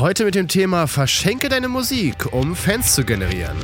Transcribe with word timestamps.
Heute 0.00 0.24
mit 0.24 0.34
dem 0.34 0.48
Thema 0.48 0.86
Verschenke 0.86 1.50
deine 1.50 1.68
Musik, 1.68 2.32
um 2.32 2.56
Fans 2.56 2.94
zu 2.94 3.04
generieren. 3.04 3.54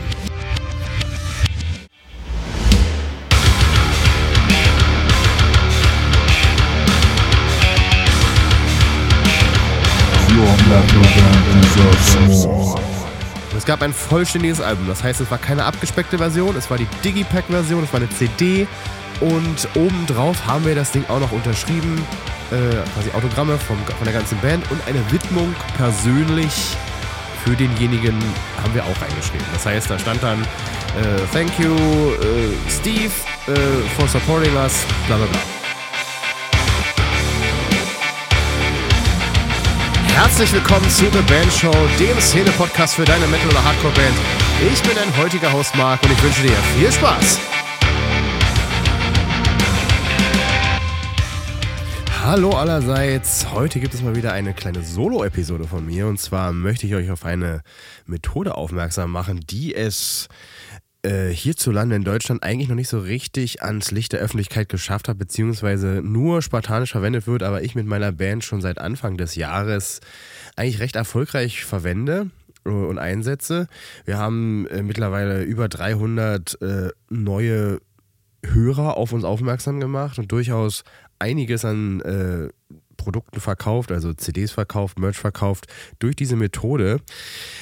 Es 13.56 13.64
gab 13.64 13.80
ein 13.80 13.94
vollständiges 13.94 14.60
Album, 14.60 14.88
das 14.88 15.02
heißt, 15.02 15.22
es 15.22 15.30
war 15.30 15.38
keine 15.38 15.64
abgespeckte 15.64 16.18
Version, 16.18 16.54
es 16.54 16.68
war 16.68 16.76
die 16.76 16.88
Digipack-Version, 17.02 17.82
es 17.82 17.92
war 17.94 18.00
eine 18.00 18.10
CD 18.10 18.66
und 19.20 19.68
obendrauf 19.74 20.46
haben 20.46 20.64
wir 20.64 20.74
das 20.74 20.90
Ding 20.92 21.04
auch 21.08 21.20
noch 21.20 21.32
unterschrieben, 21.32 22.04
äh, 22.50 22.76
quasi 22.94 23.10
Autogramme 23.12 23.58
vom, 23.58 23.78
von 23.84 24.04
der 24.04 24.12
ganzen 24.12 24.38
Band 24.38 24.70
und 24.70 24.80
eine 24.86 25.00
Widmung 25.10 25.54
persönlich 25.76 26.76
für 27.44 27.54
denjenigen 27.54 28.18
haben 28.62 28.74
wir 28.74 28.84
auch 28.84 29.00
reingeschrieben. 29.00 29.46
Das 29.52 29.66
heißt, 29.66 29.90
da 29.90 29.98
stand 29.98 30.22
dann 30.22 30.42
äh, 30.42 30.46
Thank 31.32 31.58
you 31.58 31.74
äh, 31.74 32.70
Steve 32.70 33.12
äh, 33.46 33.54
for 33.96 34.08
supporting 34.08 34.54
us, 34.56 34.84
bla 35.06 35.16
bla 35.16 35.26
bla. 35.26 35.40
Herzlich 40.14 40.52
willkommen 40.52 40.88
zu 40.88 41.04
The 41.04 41.20
Band 41.28 41.52
Show, 41.52 41.74
dem 42.00 42.18
Szene-Podcast 42.20 42.94
für 42.94 43.04
deine 43.04 43.26
Metal- 43.26 43.50
oder 43.50 43.62
Hardcore-Band. 43.62 44.14
Ich 44.72 44.82
bin 44.82 44.92
dein 44.94 45.14
heutiger 45.22 45.52
Host 45.52 45.76
Marc 45.76 46.02
und 46.02 46.10
ich 46.10 46.22
wünsche 46.22 46.42
dir 46.42 46.56
viel 46.78 46.90
Spaß. 46.90 47.55
Hallo 52.26 52.50
allerseits. 52.50 53.52
Heute 53.52 53.78
gibt 53.78 53.94
es 53.94 54.02
mal 54.02 54.16
wieder 54.16 54.32
eine 54.32 54.52
kleine 54.52 54.82
Solo-Episode 54.82 55.68
von 55.68 55.86
mir. 55.86 56.08
Und 56.08 56.18
zwar 56.18 56.52
möchte 56.52 56.84
ich 56.84 56.96
euch 56.96 57.12
auf 57.12 57.24
eine 57.24 57.62
Methode 58.04 58.56
aufmerksam 58.56 59.12
machen, 59.12 59.38
die 59.48 59.76
es 59.76 60.26
äh, 61.02 61.28
hierzulande 61.28 61.94
in 61.94 62.02
Deutschland 62.02 62.42
eigentlich 62.42 62.68
noch 62.68 62.74
nicht 62.74 62.88
so 62.88 62.98
richtig 62.98 63.62
ans 63.62 63.92
Licht 63.92 64.12
der 64.12 64.18
Öffentlichkeit 64.18 64.68
geschafft 64.68 65.08
hat, 65.08 65.18
beziehungsweise 65.18 66.02
nur 66.02 66.42
spartanisch 66.42 66.90
verwendet 66.90 67.28
wird, 67.28 67.44
aber 67.44 67.62
ich 67.62 67.76
mit 67.76 67.86
meiner 67.86 68.10
Band 68.10 68.42
schon 68.42 68.60
seit 68.60 68.78
Anfang 68.78 69.16
des 69.16 69.36
Jahres 69.36 70.00
eigentlich 70.56 70.80
recht 70.80 70.96
erfolgreich 70.96 71.64
verwende 71.64 72.30
und 72.64 72.98
einsetze. 72.98 73.68
Wir 74.04 74.18
haben 74.18 74.66
äh, 74.66 74.82
mittlerweile 74.82 75.44
über 75.44 75.68
300 75.68 76.60
äh, 76.60 76.88
neue 77.08 77.78
Hörer 78.44 78.96
auf 78.96 79.12
uns 79.12 79.24
aufmerksam 79.24 79.80
gemacht 79.80 80.18
und 80.18 80.32
durchaus 80.32 80.84
einiges 81.18 81.64
an 81.64 82.00
äh, 82.00 82.48
Produkten 82.96 83.40
verkauft, 83.40 83.92
also 83.92 84.12
CDs 84.12 84.50
verkauft, 84.50 84.98
Merch 84.98 85.16
verkauft, 85.16 85.66
durch 85.98 86.16
diese 86.16 86.36
Methode. 86.36 87.00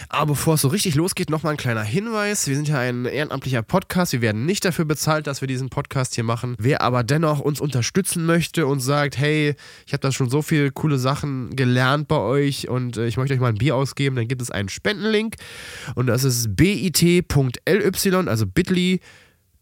Aber 0.09 0.33
bevor 0.33 0.55
es 0.55 0.63
so 0.63 0.69
richtig 0.69 0.95
losgeht, 0.95 1.29
nochmal 1.31 1.53
ein 1.53 1.59
kleiner 1.59 1.83
Hinweis. 1.83 2.47
Wir 2.47 2.55
sind 2.55 2.69
ja 2.69 2.79
ein 2.79 3.05
ehrenamtlicher 3.05 3.63
Podcast. 3.63 4.13
Wir 4.13 4.23
werden 4.23 4.47
nicht 4.47 4.65
dafür 4.65 4.85
bezahlt, 4.85 5.27
dass 5.27 5.41
wir 5.41 5.49
diesen 5.49 5.69
Podcast 5.69 6.15
hier 6.15 6.25
machen. 6.25 6.55
Wer 6.59 6.81
aber 6.81 7.03
dennoch 7.03 7.41
uns 7.41 7.61
unterstützen 7.61 8.25
möchte 8.25 8.67
und 8.67 8.81
sagt, 8.81 9.19
hey, 9.19 9.55
ich 9.87 9.93
habe 9.93 10.01
da 10.01 10.13
schon 10.13 10.31
so 10.31 10.41
viele 10.41 10.71
coole 10.71 10.99
Sachen 10.99 11.55
gelernt 11.55 12.09
bei 12.09 12.19
euch 12.19 12.69
und 12.69 12.97
äh, 12.97 13.07
ich 13.07 13.17
möchte 13.17 13.35
euch 13.35 13.41
mal 13.41 13.49
ein 13.49 13.57
Bier 13.57 13.77
ausgeben, 13.77 14.17
dann 14.17 14.29
gibt 14.29 14.41
es 14.41 14.51
einen 14.51 14.69
Spendenlink 14.69 15.37
und 15.95 16.07
das 16.07 16.25
ist 16.25 16.57
bit.ly, 16.57 17.23
also 18.29 18.47
bit.ly 18.47 19.01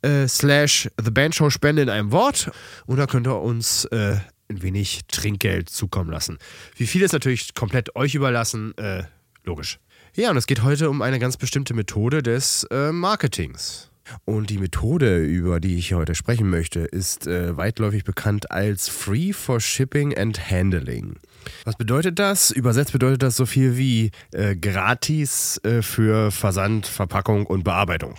äh, 0.02 0.28
slash 0.28 0.88
The 1.02 1.10
Band 1.10 1.34
Show 1.34 1.50
Spende 1.50 1.82
in 1.82 1.88
einem 1.88 2.12
Wort 2.12 2.50
und 2.86 2.98
da 2.98 3.06
könnt 3.06 3.26
ihr 3.26 3.40
uns 3.40 3.84
äh, 3.86 4.16
ein 4.48 4.62
wenig 4.62 5.02
Trinkgeld 5.08 5.70
zukommen 5.70 6.10
lassen. 6.10 6.38
Wie 6.76 6.86
viel 6.86 7.02
ist 7.02 7.12
natürlich 7.12 7.54
komplett 7.54 7.96
euch 7.96 8.14
überlassen, 8.14 8.76
äh, 8.76 9.04
logisch. 9.44 9.78
Ja, 10.14 10.30
und 10.30 10.36
es 10.36 10.46
geht 10.46 10.62
heute 10.62 10.90
um 10.90 11.00
eine 11.00 11.18
ganz 11.18 11.36
bestimmte 11.36 11.72
Methode 11.72 12.22
des 12.22 12.64
äh, 12.70 12.92
Marketings. 12.92 13.90
Und 14.24 14.50
die 14.50 14.58
Methode, 14.58 15.24
über 15.24 15.60
die 15.60 15.76
ich 15.76 15.94
heute 15.94 16.14
sprechen 16.14 16.50
möchte, 16.50 16.80
ist 16.80 17.26
äh, 17.26 17.56
weitläufig 17.56 18.04
bekannt 18.04 18.50
als 18.50 18.88
Free 18.88 19.32
for 19.32 19.60
Shipping 19.60 20.16
and 20.16 20.50
Handling. 20.50 21.16
Was 21.64 21.76
bedeutet 21.76 22.18
das? 22.18 22.50
Übersetzt 22.50 22.92
bedeutet 22.92 23.22
das 23.22 23.36
so 23.36 23.46
viel 23.46 23.76
wie 23.76 24.10
äh, 24.32 24.54
gratis 24.56 25.60
äh, 25.64 25.82
für 25.82 26.30
Versand, 26.30 26.86
Verpackung 26.86 27.46
und 27.46 27.64
Bearbeitung. 27.64 28.16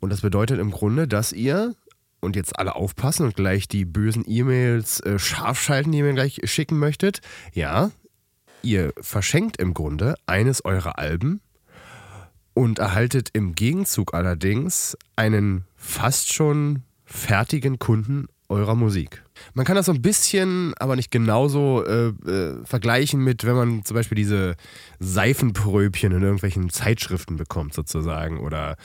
Und 0.00 0.10
das 0.10 0.20
bedeutet 0.22 0.58
im 0.58 0.70
Grunde, 0.70 1.08
dass 1.08 1.32
ihr 1.32 1.74
und 2.20 2.36
jetzt 2.36 2.58
alle 2.58 2.74
aufpassen 2.74 3.26
und 3.26 3.36
gleich 3.36 3.68
die 3.68 3.84
bösen 3.84 4.24
E-Mails 4.26 5.00
äh, 5.00 5.18
scharf 5.18 5.60
schalten, 5.60 5.92
die 5.92 5.98
ihr 5.98 6.04
mir 6.04 6.14
gleich 6.14 6.40
schicken 6.44 6.78
möchtet. 6.78 7.20
Ja, 7.52 7.90
ihr 8.62 8.92
verschenkt 9.00 9.58
im 9.58 9.74
Grunde 9.74 10.14
eines 10.26 10.64
eurer 10.64 10.98
Alben 10.98 11.40
und 12.54 12.78
erhaltet 12.78 13.30
im 13.32 13.54
Gegenzug 13.54 14.14
allerdings 14.14 14.96
einen 15.16 15.64
fast 15.76 16.32
schon 16.32 16.82
fertigen 17.04 17.78
Kunden 17.78 18.26
eurer 18.48 18.74
Musik. 18.74 19.22
Man 19.54 19.64
kann 19.64 19.76
das 19.76 19.86
so 19.86 19.92
ein 19.92 20.02
bisschen, 20.02 20.74
aber 20.78 20.96
nicht 20.96 21.10
genauso 21.10 21.84
äh, 21.84 22.08
äh, 22.08 22.64
vergleichen 22.64 23.20
mit, 23.20 23.44
wenn 23.44 23.56
man 23.56 23.84
zum 23.84 23.96
Beispiel 23.96 24.16
diese 24.16 24.54
Seifenpröbchen 25.00 26.12
in 26.12 26.22
irgendwelchen 26.22 26.70
Zeitschriften 26.70 27.36
bekommt, 27.36 27.74
sozusagen, 27.74 28.38
oder 28.38 28.76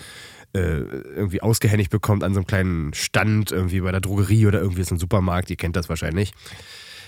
äh, 0.54 0.60
irgendwie 0.60 1.42
ausgehändigt 1.42 1.92
bekommt 1.92 2.24
an 2.24 2.34
so 2.34 2.40
einem 2.40 2.48
kleinen 2.48 2.94
Stand, 2.94 3.52
irgendwie 3.52 3.82
bei 3.82 3.92
der 3.92 4.02
Drogerie 4.02 4.48
oder 4.48 4.60
irgendwie 4.62 4.82
ist 4.82 4.92
ein 4.92 5.00
Supermarkt, 5.00 5.50
ihr 5.50 5.58
kennt 5.58 5.76
das 5.76 5.90
wahrscheinlich. 5.90 6.32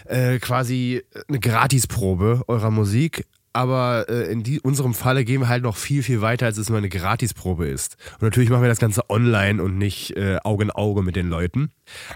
Äh, 0.05 0.39
quasi 0.39 1.03
eine 1.27 1.39
Gratisprobe 1.39 2.43
eurer 2.47 2.71
Musik, 2.71 3.25
aber 3.53 4.05
äh, 4.09 4.31
in 4.31 4.43
die, 4.43 4.59
unserem 4.61 4.93
Falle 4.93 5.25
gehen 5.25 5.41
wir 5.41 5.49
halt 5.49 5.63
noch 5.63 5.75
viel, 5.75 6.03
viel 6.03 6.21
weiter, 6.21 6.45
als 6.45 6.57
es 6.57 6.69
nur 6.69 6.77
eine 6.77 6.89
Gratisprobe 6.89 7.67
ist. 7.67 7.97
Und 8.13 8.23
natürlich 8.23 8.49
machen 8.49 8.61
wir 8.61 8.69
das 8.69 8.79
Ganze 8.79 9.09
online 9.09 9.61
und 9.61 9.77
nicht 9.77 10.15
äh, 10.15 10.37
Auge 10.43 10.63
in 10.63 10.71
Auge 10.71 11.03
mit 11.03 11.15
den 11.15 11.27
Leuten. 11.27 11.71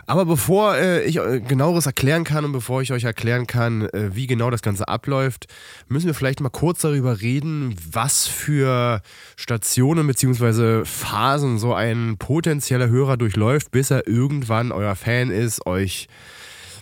Aber 0.06 0.25
bevor 0.25 0.75
äh, 0.75 1.03
ich 1.03 1.18
äh, 1.18 1.41
genaueres 1.41 1.85
erklären 1.85 2.23
kann 2.23 2.46
und 2.46 2.53
bevor 2.53 2.81
ich 2.81 2.94
euch 2.94 3.03
erklären 3.03 3.47
kann, 3.47 3.84
äh, 3.90 4.16
wie 4.16 4.28
genau 4.28 4.50
das 4.50 4.62
Ganze 4.62 4.88
abläuft, 4.88 5.47
müssen 5.88 6.07
wir 6.07 6.13
vielleicht 6.13 6.40
mal 6.40 6.50
kurz 6.50 6.81
darüber 6.81 7.22
reden, 7.22 7.75
was 7.91 8.28
für 8.28 9.02
Stationen 9.35 10.07
bzw. 10.07 10.85
Phasen 10.85 11.57
so 11.57 11.73
ein 11.73 12.17
potenzieller 12.17 12.88
Hörer 12.88 13.17
durchläuft, 13.17 13.72
bis 13.72 13.91
er 13.91 14.07
irgendwann 14.07 14.72
euer 14.72 14.96
Fan 14.96 15.31
ist, 15.31 15.66
euch 15.66 16.07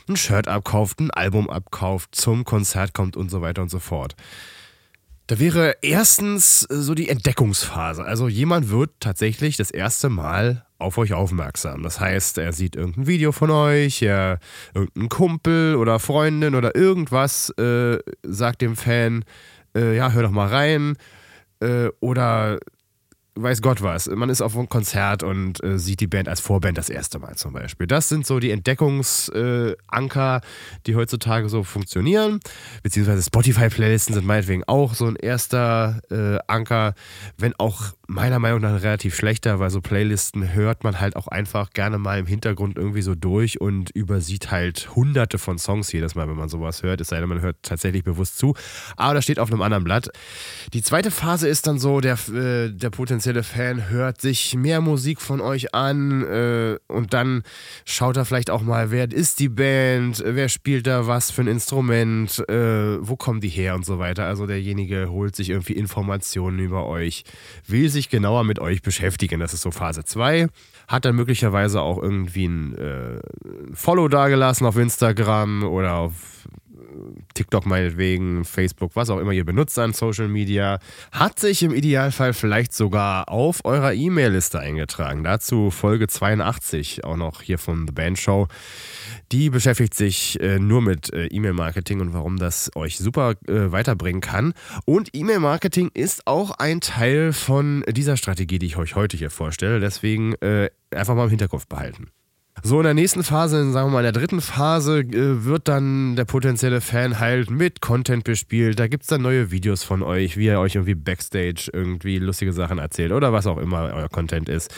ein 0.07 0.15
Shirt 0.15 0.47
abkauft, 0.47 0.99
ein 0.99 1.11
Album 1.11 1.49
abkauft, 1.49 2.15
zum 2.15 2.43
Konzert 2.43 2.93
kommt 2.93 3.17
und 3.17 3.29
so 3.29 3.41
weiter 3.41 3.61
und 3.61 3.69
so 3.69 3.79
fort. 3.79 4.15
Da 5.27 5.39
wäre 5.39 5.77
erstens 5.81 6.61
so 6.69 6.93
die 6.93 7.07
Entdeckungsphase. 7.07 8.03
Also 8.03 8.27
jemand 8.27 8.69
wird 8.69 8.91
tatsächlich 8.99 9.55
das 9.55 9.71
erste 9.71 10.09
Mal 10.09 10.65
auf 10.79 10.97
euch 10.97 11.13
aufmerksam. 11.13 11.81
Das 11.81 11.99
heißt, 12.01 12.37
er 12.37 12.51
sieht 12.51 12.75
irgendein 12.75 13.07
Video 13.07 13.31
von 13.31 13.49
euch, 13.49 14.01
er, 14.01 14.39
irgendein 14.73 15.07
Kumpel 15.07 15.75
oder 15.75 15.99
Freundin 15.99 16.55
oder 16.55 16.75
irgendwas 16.75 17.49
äh, 17.51 17.99
sagt 18.23 18.61
dem 18.61 18.75
Fan, 18.75 19.23
äh, 19.75 19.95
ja, 19.95 20.11
hör 20.11 20.23
doch 20.23 20.31
mal 20.31 20.49
rein. 20.49 20.97
Äh, 21.61 21.87
oder 22.01 22.59
weiß 23.35 23.61
Gott 23.61 23.81
was. 23.81 24.07
Man 24.07 24.29
ist 24.29 24.41
auf 24.41 24.55
einem 24.55 24.69
Konzert 24.69 25.23
und 25.23 25.63
äh, 25.63 25.79
sieht 25.79 25.99
die 25.99 26.07
Band 26.07 26.27
als 26.29 26.39
Vorband 26.39 26.77
das 26.77 26.89
erste 26.89 27.19
Mal 27.19 27.35
zum 27.35 27.53
Beispiel. 27.53 27.87
Das 27.87 28.09
sind 28.09 28.25
so 28.25 28.39
die 28.39 28.51
Entdeckungsanker, 28.51 30.37
äh, 30.37 30.41
die 30.85 30.95
heutzutage 30.95 31.49
so 31.49 31.63
funktionieren. 31.63 32.39
Beziehungsweise 32.83 33.23
Spotify-Playlisten 33.23 34.13
sind 34.13 34.25
meinetwegen 34.25 34.63
auch 34.65 34.93
so 34.93 35.05
ein 35.05 35.15
erster 35.15 36.01
äh, 36.11 36.37
Anker, 36.47 36.93
wenn 37.37 37.53
auch 37.57 37.93
meiner 38.07 38.39
Meinung 38.39 38.61
nach 38.61 38.81
relativ 38.81 39.15
schlechter, 39.15 39.59
weil 39.59 39.69
so 39.69 39.79
Playlisten 39.79 40.53
hört 40.53 40.83
man 40.83 40.99
halt 40.99 41.15
auch 41.15 41.27
einfach 41.27 41.69
gerne 41.71 41.97
mal 41.97 42.19
im 42.19 42.25
Hintergrund 42.25 42.77
irgendwie 42.77 43.01
so 43.01 43.15
durch 43.15 43.61
und 43.61 43.91
übersieht 43.91 44.51
halt 44.51 44.93
hunderte 44.93 45.37
von 45.37 45.57
Songs 45.57 45.91
jedes 45.91 46.13
Mal, 46.13 46.27
wenn 46.27 46.35
man 46.35 46.49
sowas 46.49 46.83
hört. 46.83 46.99
Es 46.99 47.07
sei 47.07 47.19
denn, 47.21 47.29
man 47.29 47.39
hört 47.39 47.57
tatsächlich 47.63 48.03
bewusst 48.03 48.37
zu. 48.37 48.55
Aber 48.97 49.13
das 49.13 49.23
steht 49.23 49.39
auf 49.39 49.49
einem 49.49 49.61
anderen 49.61 49.85
Blatt. 49.85 50.09
Die 50.73 50.81
zweite 50.81 51.11
Phase 51.11 51.47
ist 51.47 51.65
dann 51.65 51.79
so, 51.79 52.01
der, 52.01 52.17
äh, 52.29 52.71
der 52.71 52.89
potenzielle 52.89 53.41
Fan 53.41 53.89
hört 53.89 54.19
sich 54.19 54.53
mehr 54.53 54.81
Musik 54.81 55.21
von 55.21 55.39
euch 55.39 55.73
an 55.73 56.23
äh, 56.23 56.77
und 56.87 57.13
dann 57.13 57.43
schaut 57.85 58.17
er 58.17 58.25
vielleicht 58.25 58.49
auch 58.49 58.61
mal, 58.61 58.91
wer 58.91 59.09
ist 59.11 59.39
die 59.39 59.49
Band, 59.49 60.21
wer 60.25 60.49
spielt 60.49 60.87
da 60.87 61.07
was 61.07 61.31
für 61.31 61.41
ein 61.41 61.47
Instrument, 61.47 62.43
äh, 62.49 62.97
wo 62.99 63.15
kommen 63.15 63.39
die 63.39 63.49
her 63.49 63.75
und 63.75 63.85
so 63.85 63.97
weiter. 63.97 64.25
Also 64.25 64.45
derjenige 64.45 65.09
holt 65.09 65.37
sich 65.37 65.51
irgendwie 65.51 65.73
Informationen 65.73 66.59
über 66.59 66.85
euch, 66.85 67.23
will 67.65 67.92
sich 67.93 68.09
genauer 68.09 68.43
mit 68.43 68.59
euch 68.59 68.81
beschäftigen. 68.81 69.39
Das 69.39 69.53
ist 69.53 69.61
so 69.61 69.71
Phase 69.71 70.03
2. 70.03 70.47
Hat 70.87 71.05
dann 71.05 71.15
möglicherweise 71.15 71.81
auch 71.81 72.01
irgendwie 72.01 72.45
ein 72.45 72.75
äh, 72.77 73.19
Follow 73.73 74.07
dagelassen 74.09 74.67
auf 74.67 74.77
Instagram 74.77 75.63
oder 75.63 75.93
auf 75.93 76.13
TikTok 77.33 77.65
meinetwegen, 77.65 78.45
Facebook, 78.45 78.95
was 78.95 79.09
auch 79.09 79.19
immer 79.19 79.31
ihr 79.31 79.45
benutzt 79.45 79.77
an 79.79 79.93
Social 79.93 80.27
Media, 80.27 80.79
hat 81.11 81.39
sich 81.39 81.63
im 81.63 81.73
Idealfall 81.73 82.33
vielleicht 82.33 82.73
sogar 82.73 83.29
auf 83.29 83.65
eurer 83.65 83.93
E-Mail-Liste 83.93 84.59
eingetragen. 84.59 85.23
Dazu 85.23 85.71
Folge 85.71 86.07
82, 86.07 87.03
auch 87.03 87.17
noch 87.17 87.41
hier 87.41 87.57
von 87.57 87.87
The 87.87 87.93
Band 87.93 88.19
Show. 88.19 88.47
Die 89.31 89.49
beschäftigt 89.49 89.93
sich 89.93 90.39
äh, 90.41 90.59
nur 90.59 90.81
mit 90.81 91.13
äh, 91.13 91.27
E-Mail-Marketing 91.27 92.01
und 92.01 92.13
warum 92.13 92.37
das 92.37 92.71
euch 92.75 92.97
super 92.97 93.35
äh, 93.47 93.71
weiterbringen 93.71 94.21
kann. 94.21 94.53
Und 94.85 95.09
E-Mail-Marketing 95.13 95.91
ist 95.93 96.27
auch 96.27 96.51
ein 96.51 96.81
Teil 96.81 97.33
von 97.33 97.83
dieser 97.89 98.17
Strategie, 98.17 98.59
die 98.59 98.67
ich 98.67 98.77
euch 98.77 98.95
heute 98.95 99.17
hier 99.17 99.31
vorstelle. 99.31 99.79
Deswegen 99.79 100.33
äh, 100.35 100.69
einfach 100.91 101.15
mal 101.15 101.25
im 101.25 101.29
Hinterkopf 101.29 101.67
behalten. 101.67 102.09
So, 102.65 102.79
in 102.79 102.85
der 102.85 102.93
nächsten 102.93 103.23
Phase, 103.23 103.69
sagen 103.73 103.89
wir 103.89 103.91
mal 103.91 104.05
in 104.05 104.13
der 104.13 104.21
dritten 104.21 104.39
Phase, 104.39 104.99
äh, 104.99 105.43
wird 105.43 105.67
dann 105.67 106.15
der 106.15 106.23
potenzielle 106.23 106.79
Fan 106.79 107.19
halt 107.19 107.49
mit 107.49 107.81
Content 107.81 108.23
bespielt. 108.23 108.79
Da 108.79 108.87
gibt 108.87 109.03
es 109.03 109.07
dann 109.07 109.21
neue 109.21 109.51
Videos 109.51 109.83
von 109.83 110.01
euch, 110.01 110.37
wie 110.37 110.45
ihr 110.45 110.61
euch 110.61 110.75
irgendwie 110.75 110.95
Backstage 110.95 111.69
irgendwie 111.73 112.19
lustige 112.19 112.53
Sachen 112.53 112.77
erzählt 112.77 113.11
oder 113.11 113.33
was 113.33 113.47
auch 113.47 113.57
immer 113.57 113.91
euer 113.93 114.07
Content 114.07 114.47
ist. 114.47 114.73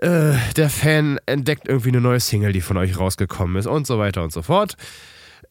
Äh, 0.00 0.32
der 0.56 0.68
Fan 0.68 1.20
entdeckt 1.26 1.68
irgendwie 1.68 1.90
eine 1.90 2.00
neue 2.00 2.18
Single, 2.18 2.52
die 2.52 2.60
von 2.60 2.76
euch 2.76 2.98
rausgekommen 2.98 3.56
ist 3.56 3.66
und 3.66 3.86
so 3.86 4.00
weiter 4.00 4.24
und 4.24 4.32
so 4.32 4.42
fort. 4.42 4.76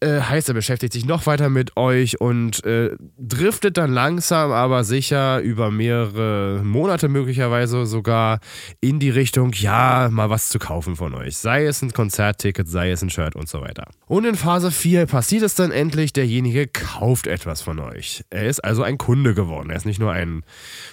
Äh, 0.05 0.21
heißt, 0.21 0.49
er 0.49 0.53
beschäftigt 0.53 0.93
sich 0.93 1.05
noch 1.05 1.25
weiter 1.25 1.49
mit 1.49 1.77
euch 1.77 2.21
und 2.21 2.63
äh, 2.63 2.95
driftet 3.17 3.77
dann 3.77 3.91
langsam, 3.91 4.51
aber 4.51 4.83
sicher 4.83 5.39
über 5.39 5.71
mehrere 5.71 6.61
Monate 6.63 7.09
möglicherweise 7.09 7.87
sogar 7.87 8.39
in 8.81 8.99
die 8.99 9.09
Richtung, 9.09 9.51
ja, 9.53 10.09
mal 10.11 10.29
was 10.29 10.49
zu 10.49 10.59
kaufen 10.59 10.95
von 10.95 11.15
euch. 11.15 11.37
Sei 11.37 11.65
es 11.65 11.81
ein 11.81 11.91
Konzertticket, 11.91 12.67
sei 12.67 12.91
es 12.91 13.01
ein 13.01 13.09
Shirt 13.09 13.35
und 13.35 13.49
so 13.49 13.61
weiter. 13.61 13.85
Und 14.05 14.25
in 14.25 14.35
Phase 14.35 14.69
4 14.69 15.07
passiert 15.07 15.41
es 15.41 15.55
dann 15.55 15.71
endlich, 15.71 16.13
derjenige 16.13 16.67
kauft 16.67 17.25
etwas 17.25 17.63
von 17.63 17.79
euch. 17.79 18.23
Er 18.29 18.45
ist 18.45 18.63
also 18.63 18.83
ein 18.83 18.99
Kunde 18.99 19.33
geworden. 19.33 19.71
Er 19.71 19.77
ist 19.77 19.87
nicht 19.87 19.99
nur 19.99 20.11
ein 20.11 20.43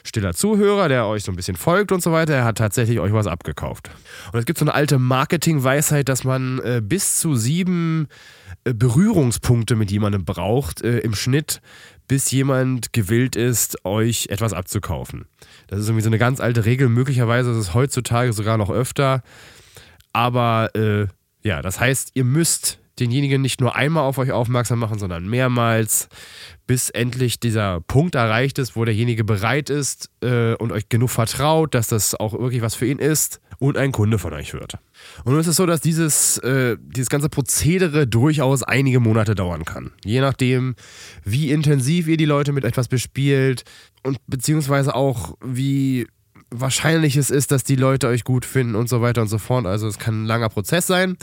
stiller 0.04 0.32
Zuhörer, 0.32 0.88
der 0.88 1.06
euch 1.06 1.24
so 1.24 1.32
ein 1.32 1.36
bisschen 1.36 1.56
folgt 1.56 1.92
und 1.92 2.02
so 2.02 2.12
weiter, 2.12 2.32
er 2.32 2.44
hat 2.44 2.56
tatsächlich 2.56 2.98
euch 2.98 3.12
was 3.12 3.26
abgekauft. 3.26 3.90
Und 4.32 4.38
es 4.38 4.46
gibt 4.46 4.58
so 4.58 4.64
eine 4.64 4.72
alte 4.72 4.98
Marketing-Weisheit, 4.98 6.08
dass 6.08 6.24
man 6.24 6.60
äh, 6.60 6.80
bis 6.82 7.18
zu 7.18 7.34
sieben 7.34 8.08
Berührungspunkte 8.64 9.76
mit 9.76 9.90
jemandem 9.90 10.24
braucht 10.24 10.82
äh, 10.82 10.98
im 10.98 11.14
Schnitt, 11.14 11.60
bis 12.08 12.30
jemand 12.30 12.92
gewillt 12.92 13.36
ist, 13.36 13.84
euch 13.84 14.26
etwas 14.28 14.52
abzukaufen. 14.52 15.26
Das 15.68 15.80
ist 15.80 15.86
irgendwie 15.86 16.02
so 16.02 16.10
eine 16.10 16.18
ganz 16.18 16.40
alte 16.40 16.64
Regel. 16.64 16.88
Möglicherweise 16.88 17.50
ist 17.52 17.56
es 17.56 17.74
heutzutage 17.74 18.32
sogar 18.32 18.58
noch 18.58 18.70
öfter. 18.70 19.22
Aber 20.12 20.74
äh, 20.74 21.06
ja, 21.42 21.62
das 21.62 21.80
heißt, 21.80 22.10
ihr 22.14 22.24
müsst 22.24 22.78
denjenigen 23.02 23.42
nicht 23.42 23.60
nur 23.60 23.74
einmal 23.76 24.04
auf 24.04 24.18
euch 24.18 24.32
aufmerksam 24.32 24.78
machen, 24.78 24.98
sondern 24.98 25.28
mehrmals, 25.28 26.08
bis 26.66 26.90
endlich 26.90 27.40
dieser 27.40 27.80
Punkt 27.80 28.14
erreicht 28.14 28.58
ist, 28.58 28.76
wo 28.76 28.84
derjenige 28.84 29.24
bereit 29.24 29.68
ist 29.70 30.10
äh, 30.22 30.54
und 30.54 30.72
euch 30.72 30.88
genug 30.88 31.10
vertraut, 31.10 31.74
dass 31.74 31.88
das 31.88 32.14
auch 32.14 32.32
wirklich 32.32 32.62
was 32.62 32.74
für 32.74 32.86
ihn 32.86 32.98
ist 32.98 33.40
und 33.58 33.76
ein 33.76 33.92
Kunde 33.92 34.18
von 34.18 34.32
euch 34.32 34.54
wird. 34.54 34.74
Und 35.24 35.32
nun 35.32 35.40
ist 35.40 35.46
es 35.46 35.56
so, 35.56 35.66
dass 35.66 35.80
dieses, 35.80 36.38
äh, 36.38 36.76
dieses 36.80 37.10
ganze 37.10 37.28
Prozedere 37.28 38.06
durchaus 38.06 38.62
einige 38.62 39.00
Monate 39.00 39.34
dauern 39.34 39.64
kann. 39.64 39.90
Je 40.04 40.20
nachdem, 40.20 40.74
wie 41.24 41.50
intensiv 41.50 42.08
ihr 42.08 42.16
die 42.16 42.24
Leute 42.24 42.52
mit 42.52 42.64
etwas 42.64 42.88
bespielt 42.88 43.64
und 44.02 44.18
beziehungsweise 44.26 44.94
auch 44.94 45.36
wie 45.44 46.06
wahrscheinlich 46.52 47.16
es 47.16 47.30
ist, 47.30 47.50
dass 47.50 47.64
die 47.64 47.76
Leute 47.76 48.08
euch 48.08 48.24
gut 48.24 48.44
finden 48.44 48.74
und 48.74 48.88
so 48.88 49.00
weiter 49.00 49.22
und 49.22 49.28
so 49.28 49.38
fort. 49.38 49.66
Also 49.66 49.88
es 49.88 49.98
kann 49.98 50.22
ein 50.22 50.26
langer 50.26 50.48
Prozess 50.48 50.86
sein. 50.86 51.16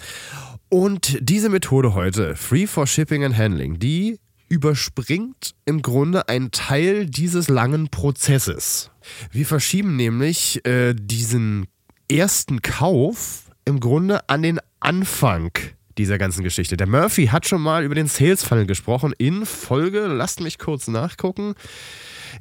Und 0.69 1.17
diese 1.19 1.49
Methode 1.49 1.95
heute, 1.95 2.35
Free 2.35 2.67
for 2.67 2.85
Shipping 2.85 3.23
and 3.23 3.35
Handling, 3.35 3.79
die 3.79 4.19
überspringt 4.49 5.55
im 5.65 5.81
Grunde 5.81 6.29
einen 6.29 6.51
Teil 6.51 7.07
dieses 7.07 7.49
langen 7.49 7.89
Prozesses. 7.89 8.91
Wir 9.31 9.47
verschieben 9.47 9.95
nämlich 9.95 10.63
äh, 10.67 10.93
diesen 10.93 11.67
ersten 12.09 12.61
Kauf 12.61 13.49
im 13.65 13.79
Grunde 13.79 14.29
an 14.29 14.43
den 14.43 14.59
Anfang 14.79 15.51
dieser 15.97 16.19
ganzen 16.19 16.43
Geschichte. 16.43 16.77
Der 16.77 16.87
Murphy 16.87 17.27
hat 17.27 17.47
schon 17.47 17.61
mal 17.61 17.83
über 17.83 17.95
den 17.95 18.07
Sales 18.07 18.43
Funnel 18.43 18.67
gesprochen 18.67 19.13
in 19.17 19.47
Folge, 19.47 20.05
lasst 20.05 20.39
mich 20.39 20.59
kurz 20.59 20.87
nachgucken. 20.87 21.55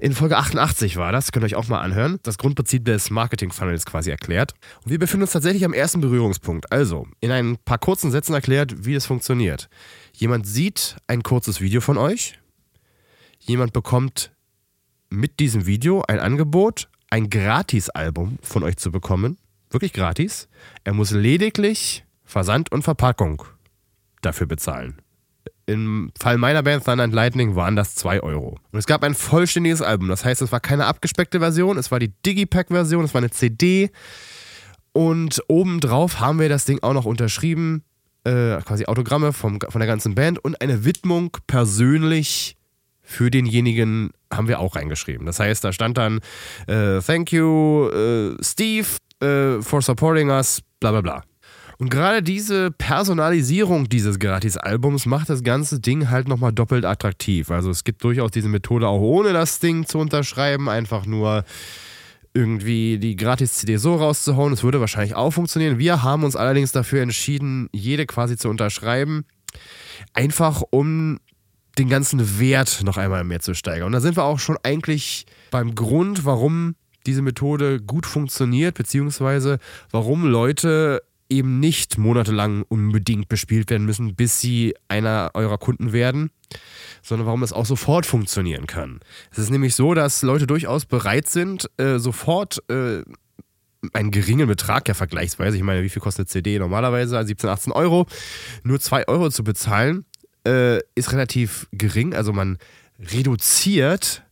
In 0.00 0.14
Folge 0.14 0.37
88 0.37 0.96
war 0.96 1.12
das, 1.12 1.32
könnt 1.32 1.44
ihr 1.44 1.46
euch 1.46 1.55
auch 1.55 1.69
mal 1.69 1.81
anhören. 1.81 2.19
Das 2.23 2.38
Grundprinzip 2.38 2.85
des 2.85 3.11
Marketing 3.11 3.52
Funnels 3.52 3.87
quasi 3.87 4.11
erklärt. 4.11 4.55
Und 4.85 4.90
wir 4.90 4.99
befinden 4.99 5.23
uns 5.23 5.32
tatsächlich 5.32 5.64
am 5.64 5.73
ersten 5.73 6.00
Berührungspunkt. 6.00 6.73
Also, 6.73 7.06
in 7.20 7.31
ein 7.31 7.56
paar 7.64 7.79
kurzen 7.79 8.11
Sätzen 8.11 8.35
erklärt, 8.35 8.85
wie 8.85 8.94
das 8.94 9.06
funktioniert. 9.06 9.69
Jemand 10.12 10.46
sieht 10.46 10.96
ein 11.06 11.23
kurzes 11.23 11.61
Video 11.61 11.81
von 11.81 11.99
euch. 11.99 12.38
Jemand 13.38 13.73
bekommt 13.73 14.32
mit 15.11 15.40
diesem 15.40 15.67
Video 15.67 16.02
ein 16.02 16.19
Angebot, 16.19 16.88
ein 17.11 17.31
Gratis-Album 17.31 18.38
von 18.43 18.62
euch 18.62 18.76
zu 18.76 18.91
bekommen 18.91 19.38
wirklich 19.70 19.93
gratis. 19.93 20.49
Er 20.84 20.94
muss 20.94 21.11
lediglich 21.11 22.05
Versand 22.25 22.73
und 22.73 22.82
Verpackung 22.82 23.44
dafür 24.23 24.46
bezahlen. 24.46 25.00
Im 25.69 26.12
Fall 26.19 26.38
meiner 26.38 26.62
Band 26.62 26.87
Thunder 26.87 27.05
and 27.05 27.12
Lightning 27.12 27.55
waren 27.55 27.76
das 27.76 27.94
2 27.94 28.23
Euro. 28.23 28.59
Und 28.73 28.79
es 28.79 28.87
gab 28.87 29.03
ein 29.05 29.15
vollständiges 29.15 29.82
Album. 29.82 30.09
Das 30.09 30.25
heißt, 30.25 30.41
es 30.41 30.50
war 30.50 30.61
keine 30.61 30.87
abgespeckte 30.87 31.41
Version, 31.41 31.76
es 31.76 31.91
war 31.91 31.99
die 31.99 32.11
Digipack-Version, 32.25 33.05
es 33.05 33.12
war 33.12 33.20
eine 33.20 33.31
CD. 33.31 33.91
Und 34.94 35.43
obendrauf 35.47 36.20
haben 36.20 36.41
wir 36.41 36.49
das 36.49 36.65
Ding 36.65 36.79
auch 36.82 36.94
noch 36.94 37.05
unterschrieben. 37.05 37.85
Äh, 38.25 38.62
quasi 38.62 38.87
Autogramme 38.87 39.35
vom, 39.35 39.59
von 39.61 39.79
der 39.79 39.87
ganzen 39.87 40.15
Band 40.15 40.43
und 40.43 40.59
eine 40.62 40.87
Widmung 40.87 41.37
persönlich 41.47 42.56
für 43.03 43.31
denjenigen 43.31 44.11
haben 44.32 44.49
wir 44.49 44.61
auch 44.61 44.75
reingeschrieben. 44.75 45.26
Das 45.26 45.38
heißt, 45.38 45.62
da 45.65 45.75
stand 45.75 45.99
dann 45.99 46.20
äh, 46.67 47.00
Thank 47.00 47.31
you, 47.32 47.91
äh, 47.91 48.43
Steve, 48.43 48.87
äh, 49.20 49.61
for 49.61 49.82
supporting 49.82 50.31
us, 50.31 50.62
bla 50.81 50.93
bla 50.93 51.03
bla. 51.03 51.28
Und 51.81 51.91
gerade 51.91 52.25
diese 52.25 52.73
Personalisierung 52.73 53.89
dieses 53.89 54.19
Gratis-Albums 54.19 55.07
macht 55.07 55.31
das 55.31 55.45
ganze 55.45 55.79
Ding 55.79 56.11
halt 56.11 56.27
nochmal 56.27 56.53
doppelt 56.53 56.85
attraktiv. 56.85 57.53
Also 57.53 57.71
es 57.71 57.85
gibt 57.85 58.03
durchaus 58.03 58.33
diese 58.33 58.49
Methode 58.49 58.89
auch 58.89 59.01
ohne 59.01 59.33
das 59.33 59.61
Ding 59.61 59.87
zu 59.87 59.99
unterschreiben, 59.99 60.69
einfach 60.69 61.07
nur 61.07 61.45
irgendwie 62.35 62.99
die 62.99 63.15
Gratis-CD 63.15 63.77
so 63.77 63.95
rauszuhauen. 63.95 64.53
Es 64.53 64.65
würde 64.65 64.81
wahrscheinlich 64.81 65.15
auch 65.15 65.31
funktionieren. 65.31 65.79
Wir 65.79 66.03
haben 66.03 66.25
uns 66.25 66.35
allerdings 66.35 66.73
dafür 66.73 67.01
entschieden, 67.01 67.69
jede 67.73 68.07
quasi 68.07 68.37
zu 68.37 68.49
unterschreiben, 68.49 69.25
einfach 70.15 70.63
um 70.71 71.21
den 71.79 71.89
ganzen 71.89 72.41
Wert 72.41 72.81
noch 72.83 72.97
einmal 72.97 73.23
mehr 73.23 73.41
zu 73.41 73.55
steigern. 73.55 73.87
Und 73.87 73.93
da 73.93 74.01
sind 74.01 74.17
wir 74.17 74.25
auch 74.25 74.41
schon 74.41 74.59
eigentlich 74.65 75.27
beim 75.53 75.77
Grund, 75.77 76.25
warum 76.25 76.75
diese 77.07 77.23
Methode 77.23 77.81
gut 77.81 78.05
funktioniert, 78.05 78.77
beziehungsweise 78.77 79.59
warum 79.93 80.25
Leute 80.25 81.03
eben 81.29 81.61
nicht 81.61 81.99
monatelang 81.99 82.65
unbedingt 82.69 83.29
bespielt 83.29 83.71
werden 83.71 83.87
müssen, 83.87 84.15
bis 84.15 84.41
sie 84.41 84.75
einer 84.89 85.31
eurer 85.35 85.59
Kunden 85.59 85.93
werden, 85.93 86.31
sondern 87.03 87.27
warum 87.27 87.43
es 87.43 87.53
auch 87.53 87.67
sofort 87.67 88.07
funktionieren 88.07 88.67
kann. 88.67 89.01
Es 89.31 89.39
ist 89.39 89.51
nämlich 89.51 89.75
so, 89.75 89.95
dass 89.95 90.23
Leute 90.23 90.47
durchaus 90.47 90.87
bereit 90.87 91.29
sind, 91.29 91.70
äh, 91.77 91.99
sofort 91.99 92.63
äh, 92.70 93.03
einen 93.93 94.11
geringen 94.11 94.49
Betrag, 94.49 94.89
ja 94.89 94.94
vergleichsweise, 94.94 95.56
ich 95.56 95.63
meine, 95.63 95.82
wie 95.82 95.89
viel 95.89 96.03
kostet 96.03 96.29
CD 96.29 96.58
normalerweise? 96.58 97.23
17, 97.25 97.49
18 97.49 97.73
Euro, 97.73 98.06
nur 98.63 98.81
2 98.81 99.08
Euro 99.08 99.31
zu 99.31 99.44
bezahlen, 99.44 100.05
äh, 100.47 100.79
ist 100.94 101.13
relativ 101.13 101.69
gering. 101.73 102.15
Also 102.15 102.32
man 102.32 102.58
reduziert 102.99 104.25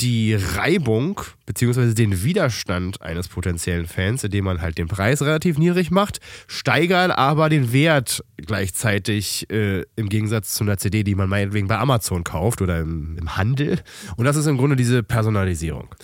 die 0.00 0.34
Reibung 0.34 1.20
bzw. 1.46 1.94
den 1.94 2.22
Widerstand 2.22 3.00
eines 3.00 3.28
potenziellen 3.28 3.86
Fans, 3.86 4.24
indem 4.24 4.44
man 4.44 4.60
halt 4.60 4.78
den 4.78 4.88
Preis 4.88 5.22
relativ 5.22 5.58
niedrig 5.58 5.90
macht, 5.90 6.20
steigert 6.46 7.16
aber 7.16 7.48
den 7.48 7.72
Wert 7.72 8.22
gleichzeitig 8.36 9.50
äh, 9.50 9.84
im 9.96 10.08
Gegensatz 10.08 10.54
zu 10.54 10.64
einer 10.64 10.76
CD, 10.76 11.02
die 11.02 11.14
man 11.14 11.28
meinetwegen 11.28 11.68
bei 11.68 11.78
Amazon 11.78 12.24
kauft 12.24 12.60
oder 12.60 12.80
im, 12.80 13.16
im 13.18 13.36
Handel. 13.36 13.80
Und 14.16 14.24
das 14.24 14.36
ist 14.36 14.46
im 14.46 14.58
Grunde 14.58 14.76
diese 14.76 15.02
Personalisierung. 15.02 15.94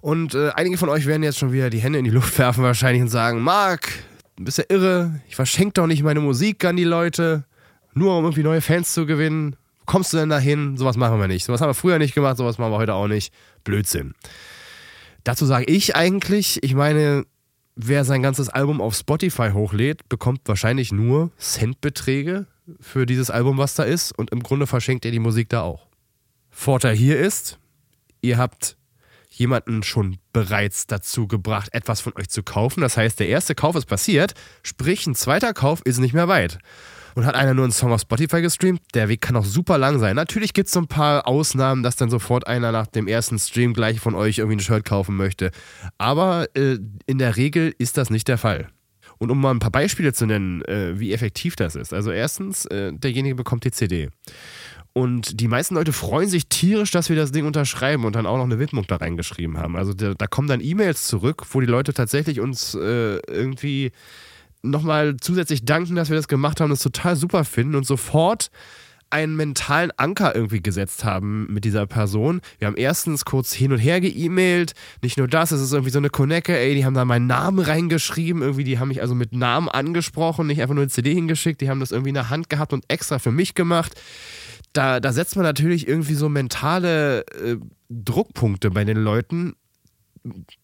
Und 0.00 0.34
äh, 0.34 0.50
einige 0.50 0.76
von 0.76 0.88
euch 0.88 1.06
werden 1.06 1.22
jetzt 1.22 1.38
schon 1.38 1.52
wieder 1.52 1.70
die 1.70 1.78
Hände 1.78 1.98
in 1.98 2.04
die 2.04 2.10
Luft 2.10 2.36
werfen 2.38 2.64
wahrscheinlich 2.64 3.02
und 3.02 3.08
sagen, 3.08 3.40
Marc, 3.40 3.88
du 4.36 4.44
bist 4.44 4.58
ja 4.58 4.64
irre, 4.68 5.20
ich 5.28 5.36
verschenke 5.36 5.74
doch 5.74 5.86
nicht 5.86 6.02
meine 6.02 6.20
Musik 6.20 6.64
an 6.64 6.76
die 6.76 6.84
Leute, 6.84 7.44
nur 7.94 8.16
um 8.16 8.24
irgendwie 8.24 8.42
neue 8.42 8.60
Fans 8.60 8.92
zu 8.92 9.06
gewinnen 9.06 9.56
kommst 9.86 10.12
du 10.12 10.16
denn 10.16 10.28
dahin? 10.28 10.76
Sowas 10.76 10.96
machen 10.96 11.20
wir 11.20 11.28
nicht. 11.28 11.44
Sowas 11.44 11.60
haben 11.60 11.70
wir 11.70 11.74
früher 11.74 11.98
nicht 11.98 12.14
gemacht, 12.14 12.36
sowas 12.36 12.58
machen 12.58 12.72
wir 12.72 12.78
heute 12.78 12.94
auch 12.94 13.08
nicht. 13.08 13.32
Blödsinn. 13.64 14.14
Dazu 15.24 15.46
sage 15.46 15.64
ich 15.66 15.94
eigentlich, 15.94 16.62
ich 16.62 16.74
meine, 16.74 17.24
wer 17.76 18.04
sein 18.04 18.22
ganzes 18.22 18.48
Album 18.48 18.80
auf 18.80 18.94
Spotify 18.94 19.50
hochlädt, 19.52 20.08
bekommt 20.08 20.40
wahrscheinlich 20.46 20.92
nur 20.92 21.30
Centbeträge 21.38 22.46
für 22.80 23.06
dieses 23.06 23.30
Album, 23.30 23.58
was 23.58 23.74
da 23.74 23.84
ist. 23.84 24.12
Und 24.12 24.30
im 24.30 24.42
Grunde 24.42 24.66
verschenkt 24.66 25.04
ihr 25.04 25.12
die 25.12 25.18
Musik 25.18 25.48
da 25.48 25.62
auch. 25.62 25.86
Vorteil 26.50 26.94
hier 26.94 27.18
ist, 27.18 27.58
ihr 28.20 28.38
habt 28.38 28.76
jemanden 29.30 29.82
schon 29.82 30.18
bereits 30.32 30.86
dazu 30.86 31.26
gebracht, 31.26 31.70
etwas 31.72 32.00
von 32.00 32.12
euch 32.18 32.28
zu 32.28 32.42
kaufen. 32.42 32.82
Das 32.82 32.96
heißt, 32.96 33.18
der 33.18 33.28
erste 33.28 33.54
Kauf 33.54 33.76
ist 33.76 33.86
passiert, 33.86 34.34
sprich 34.62 35.06
ein 35.06 35.14
zweiter 35.14 35.54
Kauf 35.54 35.80
ist 35.84 35.98
nicht 35.98 36.12
mehr 36.12 36.28
weit. 36.28 36.58
Und 37.14 37.26
hat 37.26 37.34
einer 37.34 37.54
nur 37.54 37.64
einen 37.64 37.72
Song 37.72 37.92
auf 37.92 38.00
Spotify 38.00 38.40
gestreamt, 38.40 38.80
der 38.94 39.08
Weg 39.08 39.20
kann 39.20 39.36
auch 39.36 39.44
super 39.44 39.78
lang 39.78 39.98
sein. 39.98 40.16
Natürlich 40.16 40.54
gibt 40.54 40.68
es 40.68 40.72
so 40.72 40.80
ein 40.80 40.86
paar 40.86 41.26
Ausnahmen, 41.26 41.82
dass 41.82 41.96
dann 41.96 42.10
sofort 42.10 42.46
einer 42.46 42.72
nach 42.72 42.86
dem 42.86 43.06
ersten 43.06 43.38
Stream 43.38 43.74
gleich 43.74 44.00
von 44.00 44.14
euch 44.14 44.38
irgendwie 44.38 44.56
ein 44.56 44.60
Shirt 44.60 44.84
kaufen 44.84 45.16
möchte. 45.16 45.50
Aber 45.98 46.46
äh, 46.54 46.78
in 47.06 47.18
der 47.18 47.36
Regel 47.36 47.74
ist 47.78 47.96
das 47.98 48.10
nicht 48.10 48.28
der 48.28 48.38
Fall. 48.38 48.68
Und 49.18 49.30
um 49.30 49.40
mal 49.40 49.52
ein 49.52 49.60
paar 49.60 49.70
Beispiele 49.70 50.12
zu 50.12 50.26
nennen, 50.26 50.62
äh, 50.62 50.98
wie 50.98 51.12
effektiv 51.12 51.54
das 51.54 51.76
ist. 51.76 51.92
Also 51.92 52.10
erstens, 52.10 52.64
äh, 52.66 52.92
derjenige 52.92 53.36
bekommt 53.36 53.64
die 53.64 53.70
CD. 53.70 54.08
Und 54.94 55.40
die 55.40 55.48
meisten 55.48 55.74
Leute 55.74 55.92
freuen 55.92 56.28
sich 56.28 56.48
tierisch, 56.48 56.90
dass 56.90 57.08
wir 57.08 57.16
das 57.16 57.32
Ding 57.32 57.46
unterschreiben 57.46 58.04
und 58.04 58.14
dann 58.14 58.26
auch 58.26 58.36
noch 58.36 58.44
eine 58.44 58.58
Widmung 58.58 58.86
da 58.86 58.96
reingeschrieben 58.96 59.58
haben. 59.58 59.76
Also 59.76 59.94
da, 59.94 60.14
da 60.14 60.26
kommen 60.26 60.48
dann 60.48 60.60
E-Mails 60.60 61.06
zurück, 61.06 61.44
wo 61.52 61.60
die 61.60 61.66
Leute 61.66 61.94
tatsächlich 61.94 62.40
uns 62.40 62.74
äh, 62.74 63.18
irgendwie 63.26 63.92
nochmal 64.62 65.16
zusätzlich 65.20 65.64
danken, 65.64 65.94
dass 65.94 66.08
wir 66.08 66.16
das 66.16 66.28
gemacht 66.28 66.60
haben, 66.60 66.70
das 66.70 66.80
total 66.80 67.16
super 67.16 67.44
finden 67.44 67.74
und 67.74 67.86
sofort 67.86 68.50
einen 69.12 69.36
mentalen 69.36 69.90
Anker 69.98 70.34
irgendwie 70.34 70.62
gesetzt 70.62 71.04
haben 71.04 71.46
mit 71.52 71.64
dieser 71.64 71.86
Person. 71.86 72.40
Wir 72.58 72.66
haben 72.66 72.78
erstens 72.78 73.26
kurz 73.26 73.52
hin 73.52 73.70
und 73.70 73.78
her 73.78 74.00
geemailt. 74.00 74.72
Nicht 75.02 75.18
nur 75.18 75.28
das, 75.28 75.52
es 75.52 75.60
ist 75.60 75.72
irgendwie 75.72 75.90
so 75.90 75.98
eine 75.98 76.08
Connecke, 76.08 76.56
ey, 76.56 76.74
die 76.74 76.86
haben 76.86 76.94
da 76.94 77.04
meinen 77.04 77.26
Namen 77.26 77.58
reingeschrieben. 77.58 78.40
Irgendwie, 78.40 78.64
die 78.64 78.78
haben 78.78 78.88
mich 78.88 79.02
also 79.02 79.14
mit 79.14 79.34
Namen 79.34 79.68
angesprochen, 79.68 80.46
nicht 80.46 80.62
einfach 80.62 80.74
nur 80.74 80.82
eine 80.82 80.90
CD 80.90 81.12
hingeschickt. 81.12 81.60
Die 81.60 81.68
haben 81.68 81.80
das 81.80 81.92
irgendwie 81.92 82.08
in 82.08 82.14
der 82.14 82.30
Hand 82.30 82.48
gehabt 82.48 82.72
und 82.72 82.84
extra 82.88 83.18
für 83.18 83.32
mich 83.32 83.54
gemacht. 83.54 84.00
Da, 84.72 84.98
da 84.98 85.12
setzt 85.12 85.36
man 85.36 85.44
natürlich 85.44 85.86
irgendwie 85.86 86.14
so 86.14 86.30
mentale 86.30 87.26
äh, 87.26 87.56
Druckpunkte 87.90 88.70
bei 88.70 88.84
den 88.84 88.96
Leuten, 88.96 89.56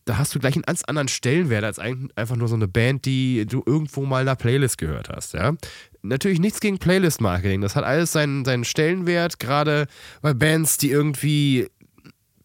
da 0.04 0.18
hast 0.18 0.34
du 0.34 0.38
gleich 0.38 0.54
einen 0.54 0.62
ganz 0.62 0.84
anderen 0.84 1.08
Stellenwert 1.08 1.64
als 1.64 1.78
einfach 1.78 2.36
nur 2.36 2.48
so 2.48 2.54
eine 2.54 2.68
Band, 2.68 3.04
die 3.04 3.46
du 3.46 3.62
irgendwo 3.66 4.04
mal 4.04 4.20
in 4.20 4.26
der 4.26 4.36
Playlist 4.36 4.78
gehört 4.78 5.08
hast, 5.08 5.34
ja. 5.34 5.54
Natürlich 6.02 6.38
nichts 6.38 6.60
gegen 6.60 6.78
Playlist-Marketing. 6.78 7.60
Das 7.60 7.74
hat 7.74 7.84
alles 7.84 8.12
seinen, 8.12 8.44
seinen 8.44 8.64
Stellenwert, 8.64 9.40
gerade 9.40 9.88
bei 10.22 10.32
Bands, 10.32 10.78
die 10.78 10.90
irgendwie 10.90 11.68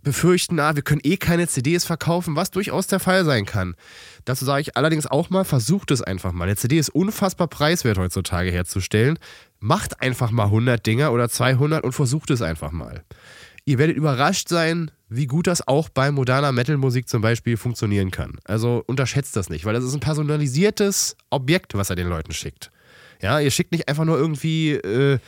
befürchten, 0.03 0.59
ah, 0.59 0.75
wir 0.75 0.83
können 0.83 1.01
eh 1.03 1.17
keine 1.17 1.47
CDs 1.47 1.85
verkaufen, 1.85 2.35
was 2.35 2.51
durchaus 2.51 2.87
der 2.87 2.99
Fall 2.99 3.25
sein 3.25 3.45
kann. 3.45 3.75
Dazu 4.25 4.43
sage 4.45 4.61
ich 4.61 4.77
allerdings 4.77 5.07
auch 5.07 5.29
mal, 5.29 5.45
versucht 5.45 5.91
es 5.91 6.01
einfach 6.01 6.33
mal. 6.33 6.45
Eine 6.45 6.57
CD 6.57 6.77
ist 6.77 6.89
unfassbar 6.89 7.47
preiswert 7.47 7.97
heutzutage 7.97 8.51
herzustellen. 8.51 9.17
Macht 9.59 10.01
einfach 10.01 10.31
mal 10.31 10.45
100 10.45 10.85
Dinger 10.85 11.11
oder 11.11 11.29
200 11.29 11.83
und 11.83 11.93
versucht 11.93 12.29
es 12.31 12.41
einfach 12.41 12.71
mal. 12.71 13.03
Ihr 13.65 13.77
werdet 13.77 13.95
überrascht 13.95 14.49
sein, 14.49 14.91
wie 15.15 15.27
gut 15.27 15.47
das 15.47 15.67
auch 15.67 15.89
bei 15.89 16.11
moderner 16.11 16.51
Metal-Musik 16.51 17.07
zum 17.07 17.21
Beispiel 17.21 17.57
funktionieren 17.57 18.11
kann. 18.11 18.39
Also 18.45 18.83
unterschätzt 18.87 19.35
das 19.35 19.49
nicht, 19.49 19.65
weil 19.65 19.73
das 19.73 19.83
ist 19.83 19.93
ein 19.93 19.99
personalisiertes 19.99 21.15
Objekt, 21.29 21.75
was 21.75 21.89
er 21.89 21.95
den 21.95 22.07
Leuten 22.07 22.33
schickt. 22.33 22.71
Ja, 23.21 23.39
ihr 23.39 23.51
schickt 23.51 23.71
nicht 23.71 23.87
einfach 23.87 24.05
nur 24.05 24.17
irgendwie 24.17 24.71
äh, 24.71 25.19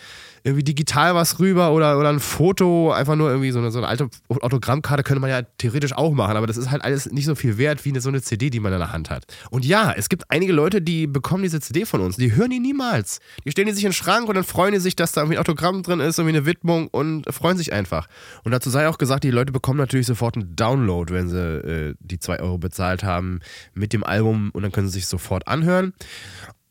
irgendwie 0.45 0.63
digital 0.63 1.15
was 1.15 1.39
rüber 1.39 1.71
oder, 1.71 1.97
oder 1.97 2.09
ein 2.09 2.19
Foto, 2.19 2.91
einfach 2.91 3.15
nur 3.15 3.29
irgendwie 3.29 3.49
so 3.49 3.57
eine, 3.57 3.71
so 3.71 3.79
eine 3.79 3.87
alte 3.87 4.09
Autogrammkarte 4.29 5.01
könnte 5.01 5.19
man 5.19 5.31
ja 5.31 5.41
theoretisch 5.41 5.93
auch 5.93 6.13
machen, 6.13 6.37
aber 6.37 6.45
das 6.45 6.55
ist 6.55 6.69
halt 6.69 6.83
alles 6.83 7.11
nicht 7.11 7.25
so 7.25 7.33
viel 7.33 7.57
wert 7.57 7.83
wie 7.83 7.89
eine, 7.89 7.99
so 7.99 8.09
eine 8.09 8.21
CD, 8.21 8.51
die 8.51 8.59
man 8.59 8.71
in 8.71 8.77
der 8.77 8.91
Hand 8.91 9.09
hat. 9.09 9.25
Und 9.49 9.65
ja, 9.65 9.91
es 9.91 10.07
gibt 10.07 10.29
einige 10.29 10.53
Leute, 10.53 10.83
die 10.83 11.07
bekommen 11.07 11.41
diese 11.41 11.59
CD 11.59 11.85
von 11.85 11.99
uns, 11.99 12.17
die 12.17 12.35
hören 12.35 12.51
die 12.51 12.59
niemals. 12.59 13.21
Die 13.43 13.49
stellen 13.49 13.67
die 13.67 13.73
sich 13.73 13.85
in 13.85 13.89
den 13.89 13.95
Schrank 13.95 14.29
und 14.29 14.35
dann 14.35 14.43
freuen 14.43 14.73
die 14.73 14.79
sich, 14.79 14.95
dass 14.95 15.13
da 15.13 15.21
irgendwie 15.21 15.37
ein 15.37 15.41
Autogramm 15.41 15.81
drin 15.81 15.99
ist, 15.99 16.19
irgendwie 16.19 16.37
eine 16.37 16.45
Widmung 16.45 16.89
und 16.89 17.25
freuen 17.33 17.57
sich 17.57 17.73
einfach. 17.73 18.05
Und 18.43 18.51
dazu 18.51 18.69
sei 18.69 18.87
auch 18.87 18.99
gesagt, 18.99 19.23
die 19.23 19.31
Leute 19.31 19.51
bekommen 19.51 19.79
natürlich 19.79 20.05
sofort 20.05 20.35
einen 20.35 20.55
Download, 20.55 21.11
wenn 21.11 21.27
sie 21.27 21.39
äh, 21.39 21.95
die 21.99 22.19
2 22.19 22.41
Euro 22.41 22.59
bezahlt 22.59 23.03
haben 23.03 23.39
mit 23.73 23.93
dem 23.93 24.03
Album 24.03 24.51
und 24.53 24.61
dann 24.61 24.71
können 24.71 24.87
sie 24.87 24.99
sich 24.99 25.07
sofort 25.07 25.47
anhören. 25.47 25.93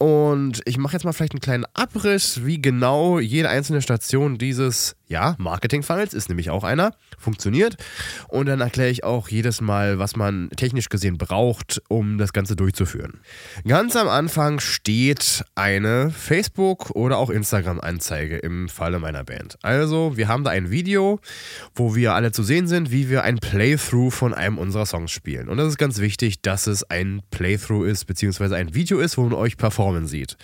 Und 0.05 0.61
ich 0.67 0.77
mache 0.77 0.93
jetzt 0.93 1.05
mal 1.05 1.15
vielleicht 1.15 1.33
einen 1.33 1.41
kleinen 1.41 1.65
Abriss, 1.73 2.45
wie 2.45 2.61
genau 2.61 3.19
jede 3.19 3.49
einzelne 3.49 3.81
Station 3.81 4.37
dieses 4.37 4.97
ja, 5.07 5.35
Marketing-Funnels 5.39 6.15
ist 6.15 6.29
nämlich 6.29 6.51
auch 6.51 6.65
einer, 6.65 6.95
funktioniert. 7.19 7.77
Und 8.29 8.47
dann 8.47 8.61
erkläre 8.61 8.91
ich 8.91 9.05
auch 9.05 9.29
jedes 9.29 9.61
Mal, 9.61 9.99
was 9.99 10.17
man 10.17 10.51
technisch 10.57 10.89
gesehen 10.89 11.19
braucht, 11.19 11.83
um 11.89 12.19
das 12.19 12.33
Ganze 12.33 12.57
durchzuführen. 12.57 13.21
Ganz 13.67 13.97
am 13.97 14.09
Anfang 14.09 14.61
steht 14.61 15.45
eine 15.55 16.11
Facebook- 16.11 16.91
oder 16.91 17.19
auch 17.19 17.31
Instagram-Anzeige 17.31 18.39
im 18.39 18.69
Falle 18.69 18.99
meiner 18.99 19.25
Band. 19.25 19.59
Also, 19.63 20.17
wir 20.17 20.29
haben 20.29 20.45
da 20.45 20.51
ein 20.51 20.71
Video, 20.71 21.21
wo 21.75 21.95
wir 21.95 22.15
alle 22.15 22.33
zu 22.33 22.43
sehen 22.43 22.67
sind, 22.67 22.91
wie 22.91 23.11
wir 23.11 23.25
ein 23.25 23.39
Playthrough 23.39 24.13
von 24.13 24.33
einem 24.33 24.59
unserer 24.59 24.87
Songs 24.87 25.11
spielen. 25.11 25.49
Und 25.49 25.59
das 25.59 25.69
ist 25.69 25.79
ganz 25.79 25.99
wichtig, 25.99 26.41
dass 26.41 26.67
es 26.67 26.89
ein 26.91 27.23
Playthrough 27.31 27.87
ist, 27.87 28.07
beziehungsweise 28.07 28.57
ein 28.57 28.75
Video 28.75 29.01
ist, 29.01 29.19
wo 29.19 29.23
man 29.25 29.35
euch 29.35 29.57
performen 29.57 30.07
sieht. 30.07 30.37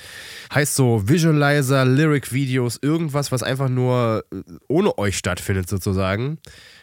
Heißt 0.54 0.74
so 0.74 1.08
Visualizer, 1.08 1.84
Lyric-Videos, 1.84 2.78
irgendwas, 2.82 3.32
was 3.32 3.42
einfach 3.42 3.68
nur 3.68 4.24
ohne 4.68 4.96
euch 4.98 5.16
stattfindet 5.16 5.68
sozusagen. 5.68 6.38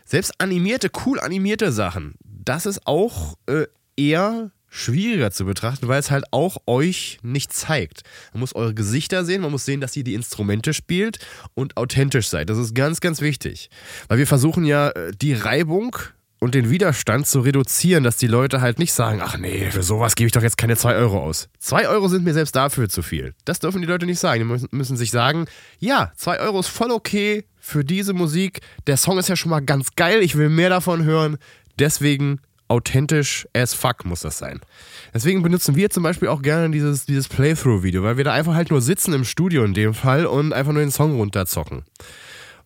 Selbst 0.06 0.34
animierte, 0.40 0.90
cool 1.06 1.20
animierte 1.20 1.72
Sachen, 1.72 2.16
das 2.24 2.66
ist 2.66 2.86
auch 2.86 3.36
äh, 3.48 3.66
eher 3.96 4.52
schwieriger 4.70 5.32
zu 5.32 5.46
betrachten, 5.46 5.88
weil 5.88 6.00
es 6.00 6.12
halt 6.12 6.26
auch 6.32 6.58
euch 6.66 7.20
nicht 7.24 7.54
zeigt. 7.54 8.02
Man 8.34 8.42
muss 8.42 8.54
eure 8.56 8.74
Gesichter 8.74 9.26
sehen, 9.26 9.42
man 9.42 9.52
muss 9.52 9.66
sehen, 9.66 9.82
dass 9.82 9.96
ihr 9.96 10.04
die 10.04 10.14
Instrumente 10.14 10.74
spielt 10.74 11.20
und 11.56 11.78
authentisch 11.78 12.28
seid. 12.28 12.50
Das 12.50 12.58
ist 12.58 12.76
ganz, 12.76 13.00
ganz 13.00 13.22
wichtig. 13.22 13.70
Weil 14.08 14.18
wir 14.18 14.28
versuchen 14.28 14.66
ja 14.66 14.90
äh, 14.90 15.12
die 15.20 15.34
Reibung 15.34 15.96
und 16.40 16.54
den 16.54 16.70
Widerstand 16.70 17.26
zu 17.28 17.40
reduzieren, 17.40 18.04
dass 18.04 18.18
die 18.18 18.28
Leute 18.28 18.62
halt 18.62 18.78
nicht 18.78 18.94
sagen, 18.94 19.22
ach 19.24 19.38
nee, 19.38 19.72
für 19.72 19.82
sowas 19.82 20.16
gebe 20.16 20.28
ich 20.28 20.34
doch 20.34 20.44
jetzt 20.44 20.58
keine 20.58 20.78
2 20.78 20.96
Euro 20.96 21.20
aus. 21.20 21.50
2 21.60 21.88
Euro 21.88 22.08
sind 22.08 22.24
mir 22.24 22.34
selbst 22.34 22.56
dafür 22.56 22.90
zu 22.90 23.02
viel. 23.02 23.34
Das 23.46 23.60
dürfen 23.60 23.82
die 23.82 23.88
Leute 23.88 24.06
nicht 24.06 24.20
sagen. 24.20 24.48
Die 24.48 24.68
müssen 24.76 24.98
sich 24.98 25.10
sagen, 25.10 25.48
ja, 25.80 26.12
2 26.16 26.40
Euro 26.42 26.60
ist 26.60 26.68
voll 26.68 26.92
okay 26.92 27.46
für 27.68 27.84
diese 27.84 28.14
Musik. 28.14 28.62
Der 28.88 28.98
Song 28.98 29.18
ist 29.18 29.30
ja 29.30 29.36
schon 29.36 29.52
mal 29.52 29.60
ganz 29.60 29.90
geil, 29.96 30.22
ich 30.22 30.38
will 30.38 30.50
mehr 30.50 30.70
davon 30.70 31.04
hören. 31.04 31.38
Deswegen 31.78 32.40
authentisch 32.70 33.48
as 33.54 33.74
fuck 33.74 34.06
muss 34.06 34.22
das 34.22 34.38
sein. 34.38 34.60
Deswegen 35.14 35.44
benutzen 35.44 35.76
wir 35.76 35.90
zum 35.90 36.04
Beispiel 36.04 36.28
auch 36.30 36.42
gerne 36.42 36.70
dieses, 36.70 37.06
dieses 37.06 37.28
Playthrough-Video, 37.28 38.04
weil 38.04 38.18
wir 38.18 38.24
da 38.24 38.34
einfach 38.34 38.56
halt 38.56 38.72
nur 38.72 38.82
sitzen 38.82 39.14
im 39.14 39.24
Studio 39.24 39.64
in 39.64 39.74
dem 39.74 39.94
Fall 39.94 40.26
und 40.26 40.54
einfach 40.54 40.74
nur 40.74 40.82
den 40.82 40.92
Song 40.92 41.18
runterzocken. 41.18 41.84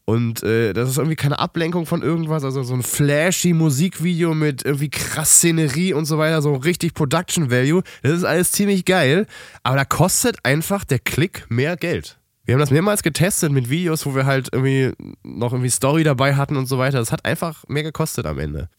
Und 0.05 0.43
äh, 0.43 0.74
das 0.74 0.89
ist 0.89 0.98
irgendwie 0.98 1.15
keine 1.15 1.39
Ablenkung 1.39 1.86
von 1.86 2.01
irgendwas, 2.01 2.43
also 2.43 2.63
so 2.63 2.74
ein 2.74 2.84
flashy 2.84 3.53
Musikvideo 3.53 4.34
mit 4.34 4.65
irgendwie 4.65 4.89
krass 4.89 5.38
Szenerie 5.38 5.93
und 5.93 6.05
so 6.05 6.17
weiter, 6.17 6.41
so 6.41 6.55
richtig 6.55 6.93
Production 6.93 7.51
Value. 7.51 7.84
Das 8.01 8.13
ist 8.13 8.24
alles 8.24 8.51
ziemlich 8.51 8.86
geil, 8.86 9.27
aber 9.63 9.77
da 9.77 9.86
kostet 9.86 10.43
einfach 10.43 10.84
der 10.84 11.00
Klick 11.00 11.46
mehr 11.50 11.77
Geld. 11.77 12.17
Wir 12.45 12.55
haben 12.55 12.60
das 12.60 12.71
mehrmals 12.71 13.03
getestet 13.03 13.51
mit 13.51 13.69
Videos, 13.69 14.05
wo 14.05 14.15
wir 14.15 14.25
halt 14.25 14.50
irgendwie 14.51 14.93
noch 15.24 15.53
irgendwie 15.53 15.69
Story 15.69 16.03
dabei 16.03 16.36
hatten 16.36 16.57
und 16.57 16.65
so 16.65 16.77
weiter. 16.79 16.98
Das 16.98 17.12
hat 17.12 17.24
einfach 17.24 17.63
mehr 17.67 17.83
gekostet 17.83 18.25
am 18.25 18.39
Ende. 18.39 18.69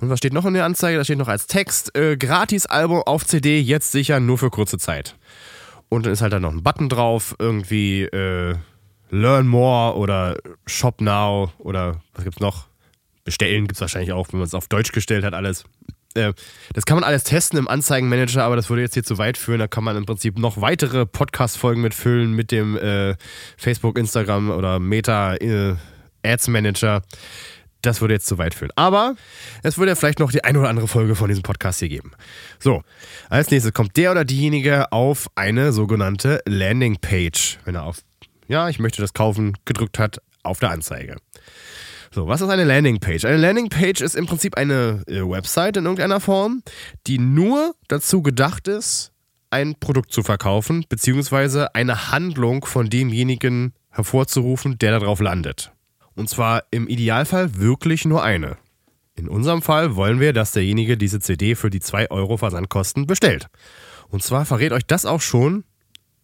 Und 0.00 0.10
was 0.10 0.18
steht 0.18 0.34
noch 0.34 0.44
in 0.44 0.54
der 0.54 0.64
Anzeige? 0.64 0.98
Da 0.98 1.04
steht 1.04 1.18
noch 1.18 1.28
als 1.28 1.46
Text: 1.46 1.96
äh, 1.96 2.16
Gratis-Album 2.16 3.02
auf 3.06 3.24
CD, 3.24 3.58
jetzt 3.58 3.90
sicher, 3.92 4.20
nur 4.20 4.38
für 4.38 4.50
kurze 4.50 4.78
Zeit. 4.78 5.16
Und 5.88 6.04
dann 6.04 6.12
ist 6.12 6.20
halt 6.20 6.32
da 6.32 6.40
noch 6.40 6.52
ein 6.52 6.62
Button 6.62 6.88
drauf, 6.88 7.34
irgendwie. 7.38 8.02
Äh, 8.02 8.56
Learn 9.10 9.46
More 9.46 9.96
oder 9.96 10.36
Shop 10.66 11.00
Now 11.00 11.52
oder 11.58 12.00
was 12.14 12.24
gibt's 12.24 12.40
noch? 12.40 12.66
Bestellen 13.24 13.66
gibt 13.66 13.76
es 13.76 13.80
wahrscheinlich 13.80 14.12
auch, 14.12 14.28
wenn 14.32 14.38
man 14.38 14.46
es 14.46 14.54
auf 14.54 14.68
Deutsch 14.68 14.92
gestellt 14.92 15.24
hat, 15.24 15.34
alles. 15.34 15.64
Äh, 16.16 16.32
das 16.72 16.86
kann 16.86 16.96
man 16.96 17.04
alles 17.04 17.24
testen 17.24 17.58
im 17.58 17.68
Anzeigenmanager, 17.68 18.44
aber 18.44 18.56
das 18.56 18.68
würde 18.68 18.82
jetzt 18.82 18.94
hier 18.94 19.04
zu 19.04 19.18
weit 19.18 19.38
führen. 19.38 19.58
Da 19.58 19.68
kann 19.68 19.84
man 19.84 19.96
im 19.96 20.06
Prinzip 20.06 20.38
noch 20.38 20.60
weitere 20.60 21.06
Podcast-Folgen 21.06 21.82
mitfüllen 21.82 22.32
mit 22.32 22.50
dem 22.50 22.76
äh, 22.76 23.16
Facebook, 23.56 23.98
Instagram 23.98 24.50
oder 24.50 24.78
Meta 24.78 25.34
äh, 25.36 25.76
Ads 26.24 26.48
Manager. 26.48 27.02
Das 27.82 28.00
würde 28.00 28.14
jetzt 28.14 28.26
zu 28.26 28.38
weit 28.38 28.54
führen. 28.54 28.72
Aber 28.74 29.14
es 29.62 29.78
würde 29.78 29.90
ja 29.90 29.94
vielleicht 29.94 30.18
noch 30.18 30.32
die 30.32 30.42
ein 30.42 30.56
oder 30.56 30.68
andere 30.68 30.88
Folge 30.88 31.14
von 31.14 31.28
diesem 31.28 31.44
Podcast 31.44 31.78
hier 31.78 31.88
geben. 31.88 32.12
So, 32.58 32.82
als 33.28 33.50
nächstes 33.50 33.72
kommt 33.72 33.96
der 33.96 34.10
oder 34.10 34.24
diejenige 34.24 34.90
auf 34.90 35.28
eine 35.36 35.72
sogenannte 35.72 36.40
Landingpage, 36.46 37.58
wenn 37.64 37.76
er 37.76 37.84
auf 37.84 37.98
ja, 38.48 38.68
ich 38.68 38.78
möchte 38.78 39.02
das 39.02 39.12
kaufen, 39.12 39.56
gedrückt 39.64 39.98
hat 39.98 40.20
auf 40.42 40.60
der 40.60 40.70
Anzeige. 40.70 41.16
So, 42.12 42.26
was 42.26 42.40
ist 42.40 42.48
eine 42.48 42.64
Landingpage? 42.64 43.24
Eine 43.24 43.38
Landingpage 43.38 44.00
ist 44.00 44.14
im 44.14 44.26
Prinzip 44.26 44.56
eine 44.56 45.02
äh, 45.06 45.20
Website 45.20 45.76
in 45.76 45.84
irgendeiner 45.84 46.20
Form, 46.20 46.62
die 47.06 47.18
nur 47.18 47.74
dazu 47.88 48.22
gedacht 48.22 48.68
ist, 48.68 49.12
ein 49.50 49.76
Produkt 49.78 50.12
zu 50.12 50.22
verkaufen, 50.22 50.84
beziehungsweise 50.88 51.74
eine 51.74 52.10
Handlung 52.10 52.64
von 52.64 52.90
demjenigen 52.90 53.72
hervorzurufen, 53.90 54.78
der 54.78 54.98
darauf 54.98 55.20
landet. 55.20 55.72
Und 56.14 56.28
zwar 56.28 56.64
im 56.70 56.88
Idealfall 56.88 57.56
wirklich 57.56 58.04
nur 58.04 58.22
eine. 58.22 58.56
In 59.14 59.28
unserem 59.28 59.62
Fall 59.62 59.96
wollen 59.96 60.20
wir, 60.20 60.32
dass 60.32 60.52
derjenige 60.52 60.96
diese 60.96 61.20
CD 61.20 61.54
für 61.54 61.70
die 61.70 61.80
2 61.80 62.10
Euro 62.10 62.36
Versandkosten 62.36 63.06
bestellt. 63.06 63.46
Und 64.08 64.22
zwar 64.22 64.44
verrät 64.44 64.72
euch 64.72 64.86
das 64.86 65.06
auch 65.06 65.20
schon, 65.20 65.64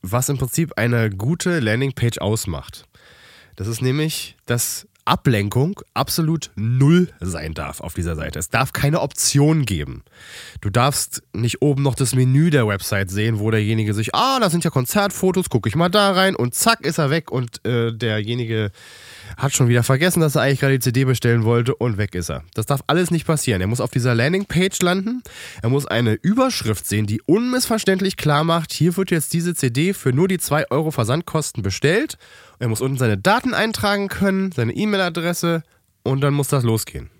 was 0.02 0.28
im 0.28 0.36
Prinzip 0.36 0.72
eine 0.76 1.10
gute 1.10 1.60
Landingpage 1.60 2.18
ausmacht. 2.18 2.86
Das 3.56 3.66
ist 3.66 3.80
nämlich, 3.80 4.36
dass 4.46 4.88
Ablenkung 5.04 5.80
absolut 5.94 6.50
null 6.54 7.08
sein 7.20 7.54
darf 7.54 7.80
auf 7.80 7.94
dieser 7.94 8.14
Seite. 8.14 8.38
Es 8.38 8.50
darf 8.50 8.72
keine 8.72 9.00
Option 9.00 9.64
geben. 9.64 10.02
Du 10.60 10.70
darfst 10.70 11.22
nicht 11.32 11.62
oben 11.62 11.82
noch 11.82 11.94
das 11.94 12.14
Menü 12.14 12.50
der 12.50 12.68
Website 12.68 13.10
sehen, 13.10 13.38
wo 13.38 13.50
derjenige 13.50 13.94
sich, 13.94 14.14
ah, 14.14 14.38
da 14.40 14.50
sind 14.50 14.64
ja 14.64 14.70
Konzertfotos, 14.70 15.50
gucke 15.50 15.68
ich 15.68 15.74
mal 15.74 15.88
da 15.88 16.12
rein 16.12 16.36
und 16.36 16.54
zack 16.54 16.82
ist 16.86 16.98
er 16.98 17.10
weg 17.10 17.30
und 17.30 17.64
äh, 17.66 17.92
derjenige 17.92 18.70
hat 19.36 19.52
schon 19.52 19.68
wieder 19.68 19.82
vergessen, 19.82 20.20
dass 20.20 20.36
er 20.36 20.42
eigentlich 20.42 20.60
gerade 20.60 20.74
die 20.74 20.84
CD 20.84 21.04
bestellen 21.04 21.44
wollte 21.44 21.74
und 21.74 21.96
weg 21.96 22.14
ist 22.14 22.30
er. 22.30 22.44
Das 22.54 22.66
darf 22.66 22.82
alles 22.86 23.10
nicht 23.10 23.26
passieren. 23.26 23.60
Er 23.60 23.66
muss 23.66 23.80
auf 23.80 23.90
dieser 23.90 24.14
Landingpage 24.14 24.80
landen. 24.82 25.22
Er 25.62 25.68
muss 25.68 25.86
eine 25.86 26.14
Überschrift 26.14 26.86
sehen, 26.86 27.06
die 27.06 27.22
unmissverständlich 27.22 28.16
klar 28.16 28.44
macht, 28.44 28.72
hier 28.72 28.96
wird 28.96 29.10
jetzt 29.10 29.32
diese 29.32 29.54
CD 29.54 29.94
für 29.94 30.12
nur 30.12 30.28
die 30.28 30.38
2 30.38 30.70
Euro 30.70 30.90
Versandkosten 30.90 31.62
bestellt. 31.62 32.18
Er 32.62 32.68
muss 32.68 32.80
unten 32.80 32.96
seine 32.96 33.18
Daten 33.18 33.54
eintragen 33.54 34.06
können, 34.06 34.52
seine 34.52 34.72
E-Mail-Adresse 34.72 35.64
und 36.04 36.20
dann 36.20 36.32
muss 36.32 36.46
das 36.46 36.62
losgehen. 36.62 37.10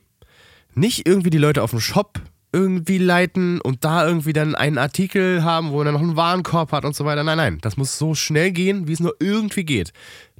Nicht 0.72 1.04
irgendwie 1.04 1.30
die 1.30 1.38
Leute 1.38 1.64
auf 1.64 1.70
dem 1.70 1.80
Shop 1.80 2.20
irgendwie 2.52 2.98
leiten 2.98 3.60
und 3.60 3.84
da 3.84 4.06
irgendwie 4.06 4.32
dann 4.32 4.54
einen 4.54 4.78
Artikel 4.78 5.42
haben, 5.42 5.72
wo 5.72 5.82
er 5.82 5.90
noch 5.90 6.00
einen 6.00 6.14
Warenkorb 6.14 6.70
hat 6.70 6.84
und 6.84 6.94
so 6.94 7.04
weiter. 7.06 7.24
Nein, 7.24 7.38
nein, 7.38 7.58
das 7.60 7.76
muss 7.76 7.98
so 7.98 8.14
schnell 8.14 8.52
gehen, 8.52 8.86
wie 8.86 8.92
es 8.92 9.00
nur 9.00 9.16
irgendwie 9.18 9.64
geht. 9.64 9.92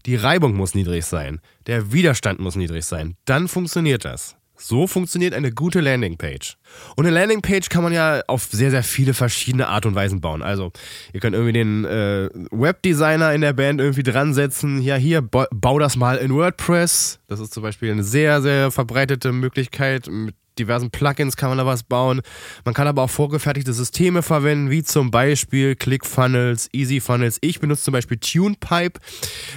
Die 0.06 0.14
Reibung 0.14 0.54
muss 0.54 0.76
niedrig 0.76 1.04
sein. 1.04 1.40
Der 1.66 1.92
Widerstand 1.92 2.38
muss 2.38 2.54
niedrig 2.54 2.84
sein. 2.84 3.16
Dann 3.24 3.48
funktioniert 3.48 4.04
das. 4.04 4.36
So 4.62 4.86
funktioniert 4.86 5.34
eine 5.34 5.50
gute 5.50 5.80
Landingpage. 5.80 6.56
Und 6.94 7.04
eine 7.04 7.14
Landingpage 7.14 7.68
kann 7.68 7.82
man 7.82 7.92
ja 7.92 8.22
auf 8.28 8.44
sehr, 8.44 8.70
sehr 8.70 8.84
viele 8.84 9.12
verschiedene 9.12 9.66
Art 9.66 9.86
und 9.86 9.96
Weisen 9.96 10.20
bauen. 10.20 10.40
Also, 10.40 10.70
ihr 11.12 11.18
könnt 11.18 11.34
irgendwie 11.34 11.52
den 11.52 11.84
äh, 11.84 12.28
Webdesigner 12.52 13.32
in 13.32 13.40
der 13.40 13.54
Band 13.54 13.80
irgendwie 13.80 14.04
dran 14.04 14.34
setzen. 14.34 14.80
Ja, 14.80 14.94
hier, 14.94 15.20
bau 15.20 15.78
das 15.80 15.96
mal 15.96 16.16
in 16.16 16.32
WordPress. 16.32 17.18
Das 17.26 17.40
ist 17.40 17.52
zum 17.52 17.64
Beispiel 17.64 17.90
eine 17.90 18.04
sehr, 18.04 18.40
sehr 18.40 18.70
verbreitete 18.70 19.32
Möglichkeit, 19.32 20.08
mit 20.08 20.36
diversen 20.58 20.90
Plugins 20.90 21.36
kann 21.36 21.48
man 21.48 21.58
da 21.58 21.66
was 21.66 21.82
bauen. 21.82 22.20
Man 22.64 22.74
kann 22.74 22.86
aber 22.86 23.02
auch 23.02 23.10
vorgefertigte 23.10 23.72
Systeme 23.72 24.22
verwenden, 24.22 24.70
wie 24.70 24.82
zum 24.82 25.10
Beispiel 25.10 25.76
ClickFunnels, 25.76 26.68
EasyFunnels. 26.72 27.38
Ich 27.40 27.60
benutze 27.60 27.84
zum 27.84 27.92
Beispiel 27.92 28.18
TunePipe. 28.18 29.00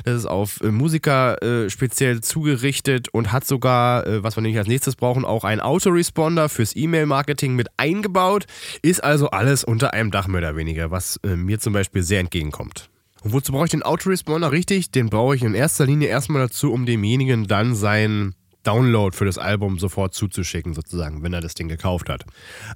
Das 0.03 0.15
ist 0.15 0.25
auf 0.25 0.61
äh, 0.61 0.71
Musiker 0.71 1.41
äh, 1.41 1.69
speziell 1.69 2.21
zugerichtet 2.21 3.09
und 3.09 3.31
hat 3.31 3.45
sogar, 3.45 4.05
äh, 4.07 4.23
was 4.23 4.37
wir 4.37 4.41
nämlich 4.41 4.59
als 4.59 4.67
nächstes 4.67 4.95
brauchen, 4.95 5.25
auch 5.25 5.43
einen 5.43 5.61
Autoresponder 5.61 6.49
fürs 6.49 6.75
E-Mail-Marketing 6.75 7.55
mit 7.55 7.67
eingebaut. 7.77 8.45
Ist 8.81 9.03
also 9.03 9.29
alles 9.29 9.63
unter 9.63 9.93
einem 9.93 10.11
Dach 10.11 10.27
mehr 10.27 10.39
oder 10.39 10.55
weniger, 10.55 10.91
was 10.91 11.19
äh, 11.23 11.35
mir 11.35 11.59
zum 11.59 11.73
Beispiel 11.73 12.03
sehr 12.03 12.19
entgegenkommt. 12.19 12.89
Und 13.25 13.33
wozu 13.33 13.51
brauche 13.51 13.65
ich 13.65 13.71
den 13.71 13.81
Autoresponder? 13.81 14.51
Richtig, 14.51 14.91
den 14.91 15.09
brauche 15.09 15.35
ich 15.35 15.41
in 15.41 15.55
erster 15.55 15.87
Linie 15.87 16.09
erstmal 16.09 16.43
dazu, 16.43 16.71
um 16.71 16.85
demjenigen 16.85 17.47
dann 17.47 17.73
sein 17.73 18.35
Download 18.65 19.15
für 19.15 19.25
das 19.25 19.37
Album 19.37 19.79
sofort 19.79 20.13
zuzuschicken, 20.13 20.73
sozusagen, 20.73 21.23
wenn 21.23 21.33
er 21.33 21.41
das 21.41 21.53
Ding 21.53 21.67
gekauft 21.67 22.09
hat. 22.09 22.25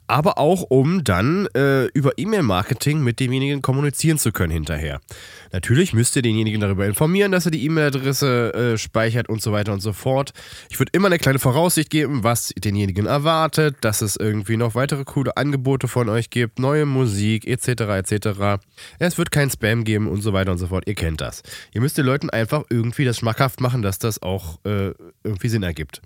Aber 0.08 0.38
auch, 0.38 0.64
um 0.70 1.04
dann 1.04 1.48
äh, 1.56 1.86
über 1.88 2.12
E-Mail-Marketing 2.18 3.04
mit 3.04 3.20
demjenigen 3.20 3.62
kommunizieren 3.62 4.18
zu 4.18 4.32
können 4.32 4.52
hinterher. 4.52 5.02
Natürlich 5.52 5.94
müsst 5.94 6.16
ihr 6.16 6.22
denjenigen 6.22 6.62
darüber 6.62 6.86
informieren, 6.86 7.32
dass 7.32 7.46
er 7.46 7.52
die 7.52 7.66
E-Mail-Adresse 7.66 8.54
äh, 8.54 8.78
speichert 8.78 9.30
und 9.30 9.42
so 9.42 9.52
weiter 9.52 9.74
und 9.74 9.82
so 9.82 9.94
fort. 9.94 10.32
Ich 10.70 10.80
würde 10.80 10.92
immer 10.94 11.08
eine 11.08 11.18
kleine 11.18 11.40
Voraussicht 11.40 11.90
geben, 11.90 12.24
was 12.24 12.54
denjenigen 12.56 13.08
erwartet, 13.08 13.78
dass 13.82 14.02
es 14.02 14.16
irgendwie 14.16 14.58
noch 14.58 14.76
weitere 14.76 15.04
coole 15.04 15.36
Angebote 15.38 15.88
von 15.88 16.08
euch 16.10 16.30
gibt, 16.30 16.60
neue 16.60 16.86
Musik 16.86 17.48
etc. 17.48 17.68
etc. 17.68 18.62
Es 19.00 19.18
wird 19.18 19.32
kein 19.32 19.50
Spam 19.50 19.84
geben 19.84 20.08
und 20.08 20.22
so 20.22 20.34
weiter 20.34 20.52
und 20.52 20.60
so 20.60 20.68
fort. 20.68 20.84
Ihr 20.88 20.96
kennt 20.96 21.22
das. 21.22 21.42
Ihr 21.74 21.82
müsst 21.82 21.98
den 21.98 22.06
Leuten 22.06 22.30
einfach 22.30 22.64
irgendwie 22.70 23.06
das 23.06 23.18
schmackhaft 23.18 23.60
machen, 23.60 23.82
dass 23.82 23.98
das 23.98 24.22
auch 24.22 24.60
äh, 24.66 24.94
irgendwie 25.24 25.50
Sinn 25.50 25.64
ergibt 25.64 25.79
gibt. 25.80 26.02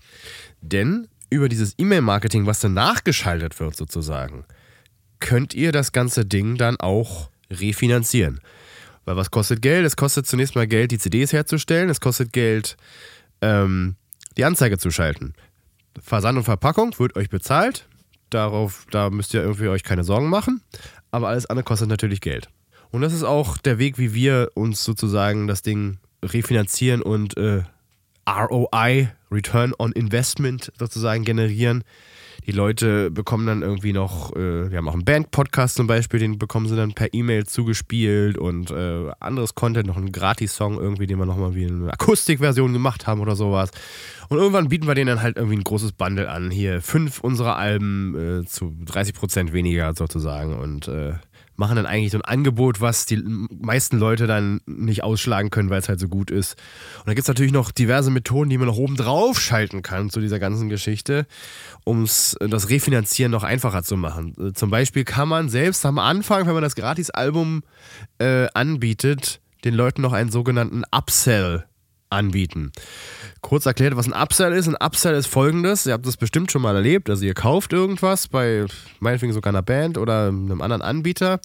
Denn 0.61 1.07
über 1.29 1.49
dieses 1.49 1.73
E-Mail-Marketing, 1.77 2.45
was 2.45 2.59
dann 2.59 2.73
nachgeschaltet 2.75 3.59
wird 3.59 3.75
sozusagen, 3.75 4.45
könnt 5.19 5.53
ihr 5.53 5.71
das 5.71 5.91
ganze 5.91 6.25
Ding 6.25 6.57
dann 6.57 6.77
auch 6.77 7.29
refinanzieren. 7.49 8.39
Weil 9.05 9.15
was 9.15 9.31
kostet 9.31 9.61
Geld? 9.61 9.85
Es 9.85 9.95
kostet 9.95 10.27
zunächst 10.27 10.55
mal 10.55 10.67
Geld, 10.67 10.91
die 10.91 10.99
CDs 10.99 11.33
herzustellen. 11.33 11.89
Es 11.89 11.99
kostet 11.99 12.31
Geld, 12.31 12.77
ähm, 13.41 13.95
die 14.37 14.45
Anzeige 14.45 14.77
zu 14.77 14.91
schalten. 14.91 15.33
Versand 15.99 16.37
und 16.37 16.43
Verpackung 16.43 16.97
wird 16.99 17.15
euch 17.15 17.29
bezahlt. 17.29 17.87
Darauf, 18.29 18.85
da 18.91 19.09
müsst 19.09 19.33
ihr 19.33 19.41
irgendwie 19.41 19.67
euch 19.67 19.83
keine 19.83 20.03
Sorgen 20.03 20.29
machen. 20.29 20.61
Aber 21.11 21.29
alles 21.29 21.45
andere 21.45 21.63
kostet 21.65 21.89
natürlich 21.89 22.21
Geld. 22.21 22.49
Und 22.91 23.01
das 23.01 23.13
ist 23.13 23.23
auch 23.23 23.57
der 23.57 23.79
Weg, 23.79 23.97
wie 23.97 24.13
wir 24.13 24.51
uns 24.53 24.83
sozusagen 24.83 25.47
das 25.47 25.61
Ding 25.63 25.97
refinanzieren 26.23 27.01
und 27.01 27.37
äh, 27.37 27.63
ROI, 28.27 29.09
Return 29.31 29.73
on 29.77 29.91
Investment 29.91 30.71
sozusagen 30.77 31.23
generieren. 31.23 31.83
Die 32.45 32.51
Leute 32.51 33.09
bekommen 33.09 33.47
dann 33.47 33.61
irgendwie 33.61 33.93
noch, 33.93 34.35
äh, 34.35 34.69
wir 34.69 34.77
haben 34.77 34.89
auch 34.89 34.93
einen 34.93 35.05
Band-Podcast 35.05 35.75
zum 35.75 35.87
Beispiel, 35.87 36.19
den 36.19 36.37
bekommen 36.37 36.67
sie 36.67 36.75
dann 36.75 36.93
per 36.93 37.13
E-Mail 37.13 37.45
zugespielt 37.45 38.37
und 38.37 38.69
äh, 38.69 39.11
anderes 39.19 39.55
Content, 39.55 39.87
noch 39.87 39.95
einen 39.95 40.11
Gratis-Song 40.11 40.77
irgendwie, 40.77 41.07
den 41.07 41.19
wir 41.19 41.25
nochmal 41.25 41.55
wie 41.55 41.67
eine 41.67 41.93
Akustikversion 41.93 42.73
gemacht 42.73 43.07
haben 43.07 43.21
oder 43.21 43.37
sowas. 43.37 43.71
Und 44.27 44.39
irgendwann 44.39 44.67
bieten 44.67 44.87
wir 44.87 44.95
denen 44.95 45.07
dann 45.07 45.21
halt 45.21 45.37
irgendwie 45.37 45.55
ein 45.55 45.63
großes 45.63 45.93
Bundle 45.93 46.29
an. 46.29 46.51
Hier 46.51 46.81
fünf 46.81 47.21
unserer 47.21 47.55
Alben 47.55 48.41
äh, 48.41 48.45
zu 48.45 48.75
30% 48.85 49.53
weniger 49.53 49.93
sozusagen 49.93 50.57
und 50.57 50.89
äh, 50.89 51.13
machen 51.55 51.75
dann 51.75 51.85
eigentlich 51.85 52.11
so 52.11 52.17
ein 52.17 52.25
Angebot, 52.25 52.81
was 52.81 53.05
die 53.05 53.17
meisten 53.17 53.97
Leute 53.97 54.27
dann 54.27 54.61
nicht 54.65 55.03
ausschlagen 55.03 55.49
können, 55.49 55.69
weil 55.69 55.79
es 55.79 55.89
halt 55.89 55.99
so 55.99 56.07
gut 56.07 56.31
ist. 56.31 56.55
Und 56.99 57.07
da 57.07 57.13
gibt 57.13 57.23
es 57.23 57.27
natürlich 57.27 57.51
noch 57.51 57.71
diverse 57.71 58.11
Methoden, 58.11 58.49
die 58.49 58.57
man 58.57 58.67
noch 58.67 58.77
oben 58.77 58.95
drauf 58.95 59.39
schalten 59.39 59.81
kann 59.81 60.09
zu 60.09 60.19
dieser 60.19 60.39
ganzen 60.39 60.69
Geschichte, 60.69 61.27
um 61.83 62.05
äh, 62.05 62.47
das 62.47 62.69
Refinanzieren 62.69 63.31
noch 63.31 63.43
einfacher 63.43 63.83
zu 63.83 63.97
machen. 63.97 64.35
Äh, 64.39 64.53
zum 64.53 64.69
Beispiel 64.69 65.03
kann 65.03 65.29
man 65.29 65.49
selbst 65.49 65.85
am 65.85 65.99
Anfang, 65.99 66.47
wenn 66.47 66.53
man 66.53 66.63
das 66.63 66.75
Gratis-Album 66.75 67.63
äh, 68.19 68.47
anbietet, 68.53 69.41
den 69.63 69.73
Leuten 69.73 70.01
noch 70.01 70.13
einen 70.13 70.31
sogenannten 70.31 70.83
Upsell 70.91 71.65
anbieten. 72.13 72.71
Kurz 73.41 73.65
erklärt, 73.65 73.97
was 73.97 74.07
ein 74.07 74.13
Upsell 74.13 74.53
ist. 74.53 74.67
Ein 74.67 74.77
Upsell 74.81 75.15
ist 75.15 75.27
folgendes: 75.27 75.85
Ihr 75.85 75.93
habt 75.93 76.05
das 76.05 76.15
bestimmt 76.17 76.51
schon 76.51 76.61
mal 76.61 76.75
erlebt. 76.75 77.09
Also, 77.09 77.25
ihr 77.25 77.33
kauft 77.33 77.73
irgendwas 77.73 78.29
bei 78.29 78.65
meinetwegen 78.99 79.33
sogar 79.33 79.51
einer 79.51 79.61
Band 79.61 79.97
oder 79.97 80.27
einem 80.29 80.61
anderen 80.61 80.81
Anbieter. 80.81 81.39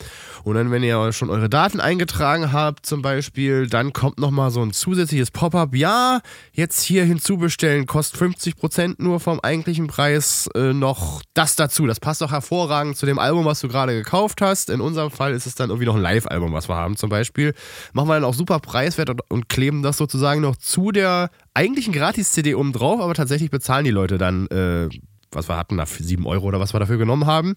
Und 0.45 0.55
dann, 0.55 0.71
wenn 0.71 0.83
ihr 0.83 1.13
schon 1.13 1.29
eure 1.29 1.49
Daten 1.49 1.81
eingetragen 1.81 2.53
habt, 2.53 2.87
zum 2.87 3.03
Beispiel, 3.03 3.67
dann 3.67 3.93
kommt 3.93 4.19
nochmal 4.19 4.51
so 4.51 4.63
ein 4.63 4.73
zusätzliches 4.73 5.31
Pop-up. 5.31 5.75
Ja, 5.75 6.21
jetzt 6.53 6.83
hier 6.83 7.05
hinzubestellen, 7.05 7.87
kostet 7.87 8.21
50% 8.21 8.95
nur 8.99 9.21
vom 9.21 9.41
eigentlichen 9.41 9.89
Preis 9.89 10.49
äh, 10.55 10.73
noch 10.73 11.23
das 11.35 11.57
dazu. 11.57 11.87
Das 11.87 12.01
passt 12.01 12.21
doch 12.21 12.31
hervorragend 12.31 12.97
zu 12.97 13.07
dem 13.07 13.19
Album, 13.19 13.45
was 13.45 13.61
du 13.61 13.69
gerade 13.69 13.95
gekauft 13.95 14.41
hast. 14.41 14.71
In 14.71 14.81
unserem 14.81 15.11
Fall 15.11 15.33
ist 15.33 15.47
es 15.47 15.55
dann 15.55 15.71
irgendwie 15.71 15.87
noch 15.87 15.97
ein 15.97 16.03
Live-Album, 16.03 16.53
was 16.53 16.69
wir 16.69 16.77
haben, 16.77 16.97
zum 16.97 17.11
Beispiel. 17.11 17.55
Machen 17.93 18.09
wir 18.09 18.15
dann 18.15 18.25
auch 18.25 18.35
super 18.35 18.61
preiswert 18.61 19.11
und, 19.11 19.23
und 19.29 19.49
kleben 19.49 19.83
das 19.83 19.97
sozusagen 19.97 20.41
noch 20.41 20.57
zu 20.59 20.93
der 20.93 21.31
eigentlichen 21.55 21.93
Gratis-CD 21.93 22.55
oben 22.55 22.73
drauf, 22.73 23.01
aber 23.01 23.15
tatsächlich 23.15 23.51
bezahlen 23.51 23.85
die 23.85 23.91
Leute 23.91 24.19
dann, 24.19 24.47
äh, 24.49 24.89
was 25.31 25.49
wir 25.49 25.57
hatten, 25.57 25.77
da 25.77 25.87
7 25.87 26.27
Euro 26.27 26.47
oder 26.47 26.61
was 26.61 26.75
wir 26.75 26.81
dafür 26.81 26.99
genommen 26.99 27.27
haben. 27.27 27.55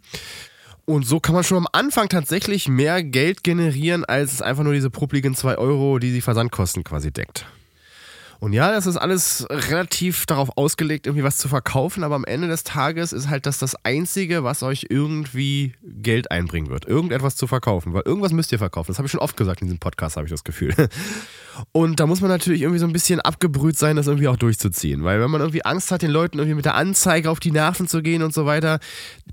Und 0.86 1.06
so 1.06 1.20
kann 1.20 1.36
man 1.36 1.44
schon 1.44 1.58
am 1.58 1.68
Anfang 1.72 2.10
tatsächlich 2.10 2.68
mehr 2.68 3.04
Geld 3.04 3.44
generieren, 3.44 4.04
als 4.04 4.34
es 4.34 4.42
einfach 4.42 4.64
nur 4.64 4.74
diese 4.74 4.90
publiken 4.90 5.36
2 5.36 5.58
Euro, 5.58 6.00
die 6.00 6.12
die 6.12 6.22
Versandkosten 6.22 6.84
quasi 6.84 7.12
deckt. 7.12 7.46
Und 8.41 8.54
ja, 8.54 8.71
das 8.71 8.88
ist 8.88 8.97
alles 8.97 9.45
relativ 9.51 10.25
darauf 10.25 10.58
ausgelegt, 10.58 11.06
irgendwie 11.06 11.23
was 11.23 11.38
zu 11.38 11.47
verkaufen, 11.47 12.04
aber 12.04 12.15
am 12.15 12.25
Ende 12.25 12.47
des 12.47 12.63
Tages 12.63 13.13
ist 13.13 13.30
halt 13.30 13.45
das 13.45 13.60
das 13.60 13.75
Einzige, 13.86 14.43
was 14.43 14.63
euch 14.63 14.88
irgendwie 14.89 15.75
Geld 15.84 16.32
einbringen 16.32 16.71
wird. 16.71 16.88
Irgendetwas 16.88 17.36
zu 17.36 17.45
verkaufen, 17.45 17.93
weil 17.93 18.01
irgendwas 18.04 18.32
müsst 18.32 18.51
ihr 18.51 18.58
verkaufen. 18.58 18.88
Das 18.88 18.97
habe 18.97 19.06
ich 19.06 19.12
schon 19.12 19.19
oft 19.19 19.38
gesagt 19.38 19.62
in 19.62 19.67
diesem 19.67 19.77
Podcast, 19.77 20.17
habe 20.17 20.25
ich 20.25 20.32
das 20.32 20.43
Gefühl. 20.43 20.73
Und 21.71 21.99
da 21.99 22.08
muss 22.08 22.21
man 22.21 22.32
natürlich 22.32 22.63
irgendwie 22.63 22.80
so 22.80 22.88
ein 22.88 22.93
bisschen 22.93 23.19
abgebrüht 23.19 23.77
sein, 23.77 23.95
das 23.95 24.08
irgendwie 24.08 24.27
auch 24.27 24.38
durchzuziehen. 24.38 25.04
Weil 25.04 25.21
wenn 25.21 25.30
man 25.30 25.41
irgendwie 25.41 25.63
Angst 25.63 25.91
hat, 25.91 26.01
den 26.01 26.10
Leuten 26.10 26.39
irgendwie 26.39 26.56
mit 26.56 26.65
der 26.65 26.73
Anzeige 26.73 27.30
auf 27.30 27.39
die 27.39 27.51
Nerven 27.51 27.88
zu 27.88 28.01
gehen 28.01 28.23
und 28.23 28.34
so 28.34 28.47
weiter, 28.47 28.80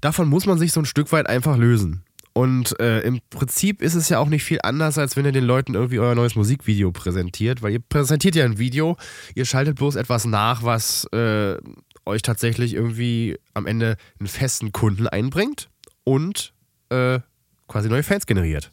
davon 0.02 0.28
muss 0.28 0.44
man 0.44 0.58
sich 0.58 0.74
so 0.74 0.82
ein 0.82 0.86
Stück 0.86 1.12
weit 1.12 1.28
einfach 1.28 1.56
lösen. 1.56 2.04
Und 2.32 2.78
äh, 2.80 3.00
im 3.00 3.20
Prinzip 3.30 3.82
ist 3.82 3.94
es 3.94 4.08
ja 4.08 4.18
auch 4.18 4.28
nicht 4.28 4.44
viel 4.44 4.60
anders, 4.62 4.98
als 4.98 5.16
wenn 5.16 5.24
ihr 5.24 5.32
den 5.32 5.44
Leuten 5.44 5.74
irgendwie 5.74 5.98
euer 5.98 6.14
neues 6.14 6.36
Musikvideo 6.36 6.92
präsentiert, 6.92 7.62
weil 7.62 7.72
ihr 7.72 7.80
präsentiert 7.80 8.36
ja 8.36 8.44
ein 8.44 8.58
Video, 8.58 8.96
ihr 9.34 9.44
schaltet 9.44 9.76
bloß 9.76 9.96
etwas 9.96 10.24
nach, 10.24 10.62
was 10.62 11.04
äh, 11.12 11.56
euch 12.04 12.22
tatsächlich 12.22 12.74
irgendwie 12.74 13.38
am 13.54 13.66
Ende 13.66 13.96
einen 14.18 14.28
festen 14.28 14.72
Kunden 14.72 15.06
einbringt 15.06 15.68
und 16.04 16.52
äh, 16.90 17.20
quasi 17.66 17.88
neue 17.88 18.02
Fans 18.02 18.26
generiert. 18.26 18.72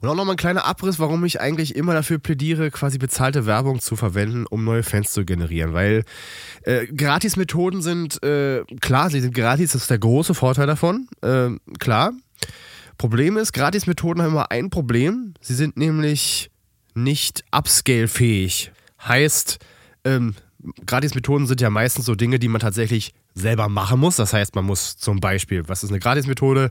Und 0.00 0.08
auch 0.08 0.14
nochmal 0.14 0.34
ein 0.34 0.38
kleiner 0.38 0.64
Abriss, 0.64 0.98
warum 0.98 1.24
ich 1.24 1.40
eigentlich 1.40 1.74
immer 1.76 1.94
dafür 1.94 2.18
plädiere, 2.18 2.70
quasi 2.70 2.98
bezahlte 2.98 3.46
Werbung 3.46 3.80
zu 3.80 3.96
verwenden, 3.96 4.46
um 4.46 4.64
neue 4.64 4.82
Fans 4.82 5.12
zu 5.12 5.24
generieren. 5.24 5.72
Weil 5.74 6.04
äh, 6.62 6.86
Gratis-Methoden 6.86 7.82
sind, 7.82 8.22
äh, 8.22 8.64
klar, 8.80 9.10
sie 9.10 9.20
sind 9.20 9.34
gratis, 9.34 9.72
das 9.72 9.82
ist 9.82 9.90
der 9.90 9.98
große 9.98 10.34
Vorteil 10.34 10.66
davon, 10.66 11.08
äh, 11.22 11.50
klar. 11.78 12.12
Problem 12.98 13.36
ist, 13.36 13.52
Gratis-Methoden 13.52 14.22
haben 14.22 14.32
immer 14.32 14.50
ein 14.50 14.70
Problem. 14.70 15.34
Sie 15.40 15.54
sind 15.54 15.76
nämlich 15.76 16.50
nicht 16.94 17.44
upscale-fähig. 17.50 18.72
Heißt, 19.06 19.58
ähm, 20.04 20.34
Gratis-Methoden 20.86 21.46
sind 21.46 21.60
ja 21.60 21.70
meistens 21.70 22.06
so 22.06 22.14
Dinge, 22.14 22.38
die 22.38 22.48
man 22.48 22.60
tatsächlich 22.60 23.14
selber 23.34 23.68
machen 23.68 23.98
muss. 23.98 24.16
Das 24.16 24.32
heißt, 24.32 24.54
man 24.54 24.64
muss 24.64 24.96
zum 24.96 25.20
Beispiel, 25.20 25.68
was 25.68 25.82
ist 25.82 25.90
eine 25.90 25.98
Gratis-Methode? 25.98 26.70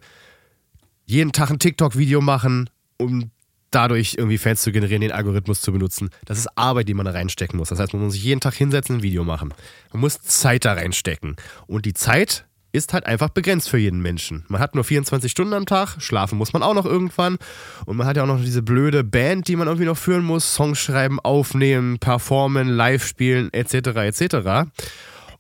Jeden 1.06 1.32
Tag 1.32 1.50
ein 1.50 1.60
TikTok-Video 1.60 2.22
machen, 2.22 2.70
um 2.98 3.32
dadurch 3.72 4.16
irgendwie 4.18 4.38
Fans 4.38 4.62
zu 4.62 4.72
generieren, 4.72 5.02
den 5.02 5.12
Algorithmus 5.12 5.62
zu 5.62 5.72
benutzen. 5.72 6.10
Das 6.26 6.38
ist 6.38 6.48
Arbeit, 6.58 6.88
die 6.88 6.94
man 6.94 7.06
da 7.06 7.12
reinstecken 7.12 7.58
muss. 7.58 7.70
Das 7.70 7.80
heißt, 7.80 7.94
man 7.94 8.04
muss 8.04 8.14
sich 8.14 8.24
jeden 8.24 8.42
Tag 8.42 8.54
hinsetzen, 8.54 8.98
ein 8.98 9.04
Video 9.04 9.24
machen. 9.24 9.54
Man 9.92 10.02
muss 10.02 10.22
Zeit 10.22 10.66
da 10.66 10.74
reinstecken. 10.74 11.38
Und 11.68 11.86
die 11.86 11.94
Zeit 11.94 12.46
ist 12.72 12.94
halt 12.94 13.06
einfach 13.06 13.30
begrenzt 13.30 13.70
für 13.70 13.78
jeden 13.78 14.02
Menschen. 14.02 14.46
Man 14.48 14.62
hat 14.62 14.76
nur 14.76 14.84
24 14.84 15.32
Stunden 15.32 15.54
am 15.54 15.66
Tag, 15.66 15.98
schlafen 16.00 16.38
muss 16.38 16.54
man 16.54 16.64
auch 16.64 16.74
noch 16.74 16.86
irgendwann. 16.86 17.38
Und 17.86 17.98
man 17.98 18.08
hat 18.08 18.18
ja 18.18 18.24
auch 18.24 18.28
noch 18.28 18.42
diese 18.42 18.62
blöde 18.62 19.04
Band, 19.04 19.48
die 19.48 19.56
man 19.56 19.68
irgendwie 19.68 19.86
noch 19.86 19.98
führen 19.98 20.24
muss. 20.24 20.54
Songs 20.54 20.80
schreiben, 20.80 21.20
aufnehmen, 21.20 22.00
performen, 22.00 22.68
live 22.68 23.06
spielen, 23.06 23.52
etc. 23.54 23.76
etc. 23.98 24.72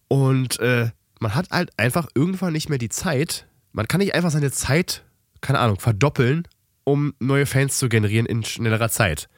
Und 0.07 0.59
äh, 0.59 0.89
man 1.19 1.35
hat 1.35 1.49
halt 1.51 1.71
einfach 1.77 2.07
irgendwann 2.15 2.53
nicht 2.53 2.69
mehr 2.69 2.79
die 2.79 2.89
Zeit. 2.89 3.47
Man 3.71 3.87
kann 3.87 3.99
nicht 3.99 4.13
einfach 4.13 4.31
seine 4.31 4.51
Zeit, 4.51 5.03
keine 5.39 5.59
Ahnung, 5.59 5.79
verdoppeln, 5.79 6.47
um 6.83 7.13
neue 7.19 7.45
Fans 7.45 7.77
zu 7.77 7.89
generieren 7.89 8.25
in 8.25 8.43
schnellerer 8.43 8.89
Zeit. 8.89 9.29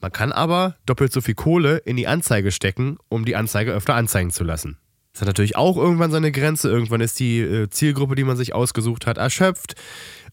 Man 0.00 0.12
kann 0.12 0.32
aber 0.32 0.76
doppelt 0.86 1.12
so 1.12 1.20
viel 1.20 1.34
Kohle 1.34 1.78
in 1.78 1.96
die 1.96 2.06
Anzeige 2.06 2.52
stecken, 2.52 2.98
um 3.08 3.24
die 3.24 3.36
Anzeige 3.36 3.72
öfter 3.72 3.94
anzeigen 3.94 4.30
zu 4.30 4.44
lassen. 4.44 4.78
Das 5.16 5.22
hat 5.22 5.28
natürlich 5.28 5.56
auch 5.56 5.78
irgendwann 5.78 6.10
seine 6.10 6.30
Grenze. 6.30 6.68
Irgendwann 6.68 7.00
ist 7.00 7.18
die 7.18 7.40
äh, 7.40 7.70
Zielgruppe, 7.70 8.16
die 8.16 8.24
man 8.24 8.36
sich 8.36 8.54
ausgesucht 8.54 9.06
hat, 9.06 9.16
erschöpft. 9.16 9.74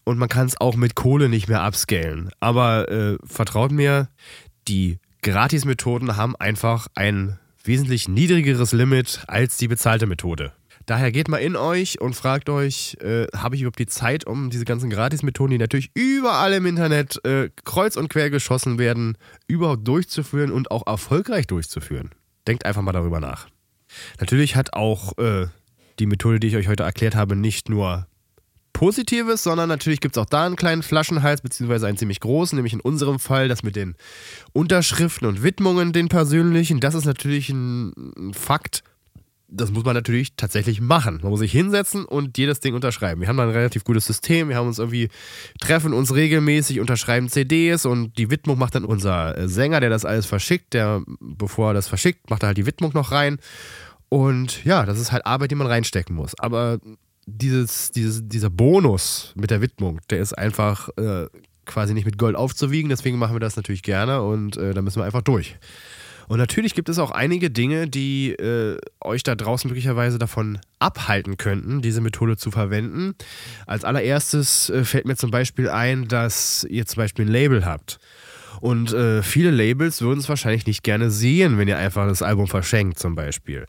Und 0.04 0.18
man 0.18 0.28
kann 0.28 0.46
es 0.46 0.60
auch 0.60 0.76
mit 0.76 0.94
Kohle 0.94 1.30
nicht 1.30 1.48
mehr 1.48 1.66
upscalen. 1.66 2.28
Aber 2.38 2.90
äh, 2.90 3.16
vertraut 3.24 3.72
mir, 3.72 4.08
die 4.68 4.98
Gratis-Methoden 5.22 6.18
haben 6.18 6.36
einfach 6.36 6.88
ein 6.94 7.38
wesentlich 7.62 8.08
niedrigeres 8.08 8.72
Limit 8.72 9.24
als 9.26 9.56
die 9.56 9.68
bezahlte 9.68 10.04
Methode. 10.04 10.52
Daher 10.84 11.12
geht 11.12 11.28
mal 11.28 11.38
in 11.38 11.56
euch 11.56 12.02
und 12.02 12.14
fragt 12.14 12.50
euch, 12.50 12.98
äh, 13.00 13.26
habe 13.34 13.54
ich 13.54 13.62
überhaupt 13.62 13.78
die 13.78 13.86
Zeit, 13.86 14.26
um 14.26 14.50
diese 14.50 14.66
ganzen 14.66 14.90
Gratis-Methoden, 14.90 15.52
die 15.52 15.58
natürlich 15.58 15.92
überall 15.94 16.52
im 16.52 16.66
Internet 16.66 17.24
äh, 17.24 17.48
kreuz 17.64 17.96
und 17.96 18.10
quer 18.10 18.28
geschossen 18.28 18.78
werden, 18.78 19.16
überhaupt 19.46 19.88
durchzuführen 19.88 20.52
und 20.52 20.70
auch 20.70 20.86
erfolgreich 20.86 21.46
durchzuführen? 21.46 22.10
Denkt 22.46 22.66
einfach 22.66 22.82
mal 22.82 22.92
darüber 22.92 23.18
nach. 23.18 23.48
Natürlich 24.20 24.56
hat 24.56 24.74
auch 24.74 25.16
äh, 25.18 25.46
die 25.98 26.06
Methode, 26.06 26.40
die 26.40 26.48
ich 26.48 26.56
euch 26.56 26.68
heute 26.68 26.82
erklärt 26.82 27.14
habe, 27.14 27.36
nicht 27.36 27.68
nur 27.68 28.06
Positives, 28.74 29.44
sondern 29.44 29.68
natürlich 29.68 30.00
gibt 30.00 30.16
es 30.16 30.20
auch 30.20 30.28
da 30.28 30.44
einen 30.44 30.56
kleinen 30.56 30.82
Flaschenhals, 30.82 31.40
beziehungsweise 31.40 31.86
einen 31.86 31.96
ziemlich 31.96 32.20
großen, 32.20 32.56
nämlich 32.56 32.72
in 32.72 32.80
unserem 32.80 33.20
Fall 33.20 33.48
das 33.48 33.62
mit 33.62 33.76
den 33.76 33.94
Unterschriften 34.52 35.28
und 35.28 35.42
Widmungen, 35.42 35.92
den 35.92 36.08
persönlichen. 36.08 36.80
Das 36.80 36.94
ist 36.94 37.04
natürlich 37.04 37.48
ein, 37.50 38.32
Fakt, 38.34 38.82
das 39.46 39.70
muss 39.70 39.84
man 39.84 39.94
natürlich 39.94 40.34
tatsächlich 40.36 40.80
machen. 40.80 41.20
Man 41.22 41.30
muss 41.30 41.40
sich 41.40 41.52
hinsetzen 41.52 42.04
und 42.04 42.36
jedes 42.36 42.58
Ding 42.60 42.74
unterschreiben. 42.74 43.20
Wir 43.20 43.28
haben 43.28 43.36
da 43.36 43.44
ein 43.44 43.50
relativ 43.50 43.84
gutes 43.84 44.06
System. 44.06 44.48
Wir 44.48 44.56
haben 44.56 44.66
uns 44.66 44.80
irgendwie, 44.80 45.08
treffen 45.60 45.92
uns 45.92 46.12
regelmäßig, 46.12 46.80
unterschreiben 46.80 47.28
CDs 47.28 47.86
und 47.86 48.18
die 48.18 48.30
Widmung 48.30 48.58
macht 48.58 48.74
dann 48.74 48.84
unser 48.84 49.38
äh, 49.38 49.48
Sänger, 49.48 49.78
der 49.80 49.90
das 49.90 50.04
alles 50.04 50.26
verschickt. 50.26 50.74
Der, 50.74 51.02
bevor 51.20 51.70
er 51.70 51.74
das 51.74 51.86
verschickt, 51.86 52.28
macht 52.28 52.42
er 52.42 52.48
halt 52.48 52.58
die 52.58 52.66
Widmung 52.66 52.90
noch 52.94 53.12
rein. 53.12 53.38
Und 54.08 54.64
ja, 54.64 54.86
das 54.86 54.98
ist 54.98 55.12
halt 55.12 55.26
Arbeit, 55.26 55.50
die 55.50 55.56
man 55.56 55.66
reinstecken 55.66 56.14
muss. 56.14 56.38
Aber 56.38 56.78
dieses, 57.26 57.90
dieses, 57.90 58.28
dieser 58.28 58.50
Bonus 58.50 59.32
mit 59.34 59.50
der 59.50 59.60
Widmung, 59.60 60.00
der 60.10 60.18
ist 60.18 60.36
einfach 60.36 60.88
äh, 60.96 61.26
quasi 61.64 61.94
nicht 61.94 62.04
mit 62.04 62.18
Gold 62.18 62.36
aufzuwiegen. 62.36 62.90
Deswegen 62.90 63.18
machen 63.18 63.34
wir 63.34 63.40
das 63.40 63.56
natürlich 63.56 63.82
gerne 63.82 64.22
und 64.22 64.56
äh, 64.56 64.74
da 64.74 64.82
müssen 64.82 65.00
wir 65.00 65.04
einfach 65.04 65.22
durch. 65.22 65.56
Und 66.26 66.38
natürlich 66.38 66.74
gibt 66.74 66.88
es 66.88 66.98
auch 66.98 67.10
einige 67.10 67.50
Dinge, 67.50 67.86
die 67.86 68.30
äh, 68.32 68.78
euch 69.02 69.22
da 69.22 69.34
draußen 69.34 69.68
möglicherweise 69.68 70.18
davon 70.18 70.58
abhalten 70.78 71.36
könnten, 71.36 71.82
diese 71.82 72.00
Methode 72.00 72.36
zu 72.36 72.50
verwenden. 72.50 73.14
Als 73.66 73.84
allererstes 73.84 74.70
äh, 74.70 74.84
fällt 74.84 75.06
mir 75.06 75.16
zum 75.16 75.30
Beispiel 75.30 75.68
ein, 75.68 76.08
dass 76.08 76.64
ihr 76.68 76.86
zum 76.86 76.96
Beispiel 76.96 77.26
ein 77.26 77.32
Label 77.32 77.66
habt. 77.66 77.98
Und 78.64 78.94
äh, 78.94 79.22
viele 79.22 79.50
Labels 79.50 80.00
würden 80.00 80.20
es 80.20 80.28
wahrscheinlich 80.30 80.66
nicht 80.66 80.82
gerne 80.82 81.10
sehen, 81.10 81.58
wenn 81.58 81.68
ihr 81.68 81.76
einfach 81.76 82.08
das 82.08 82.22
Album 82.22 82.46
verschenkt, 82.46 82.98
zum 82.98 83.14
Beispiel. 83.14 83.66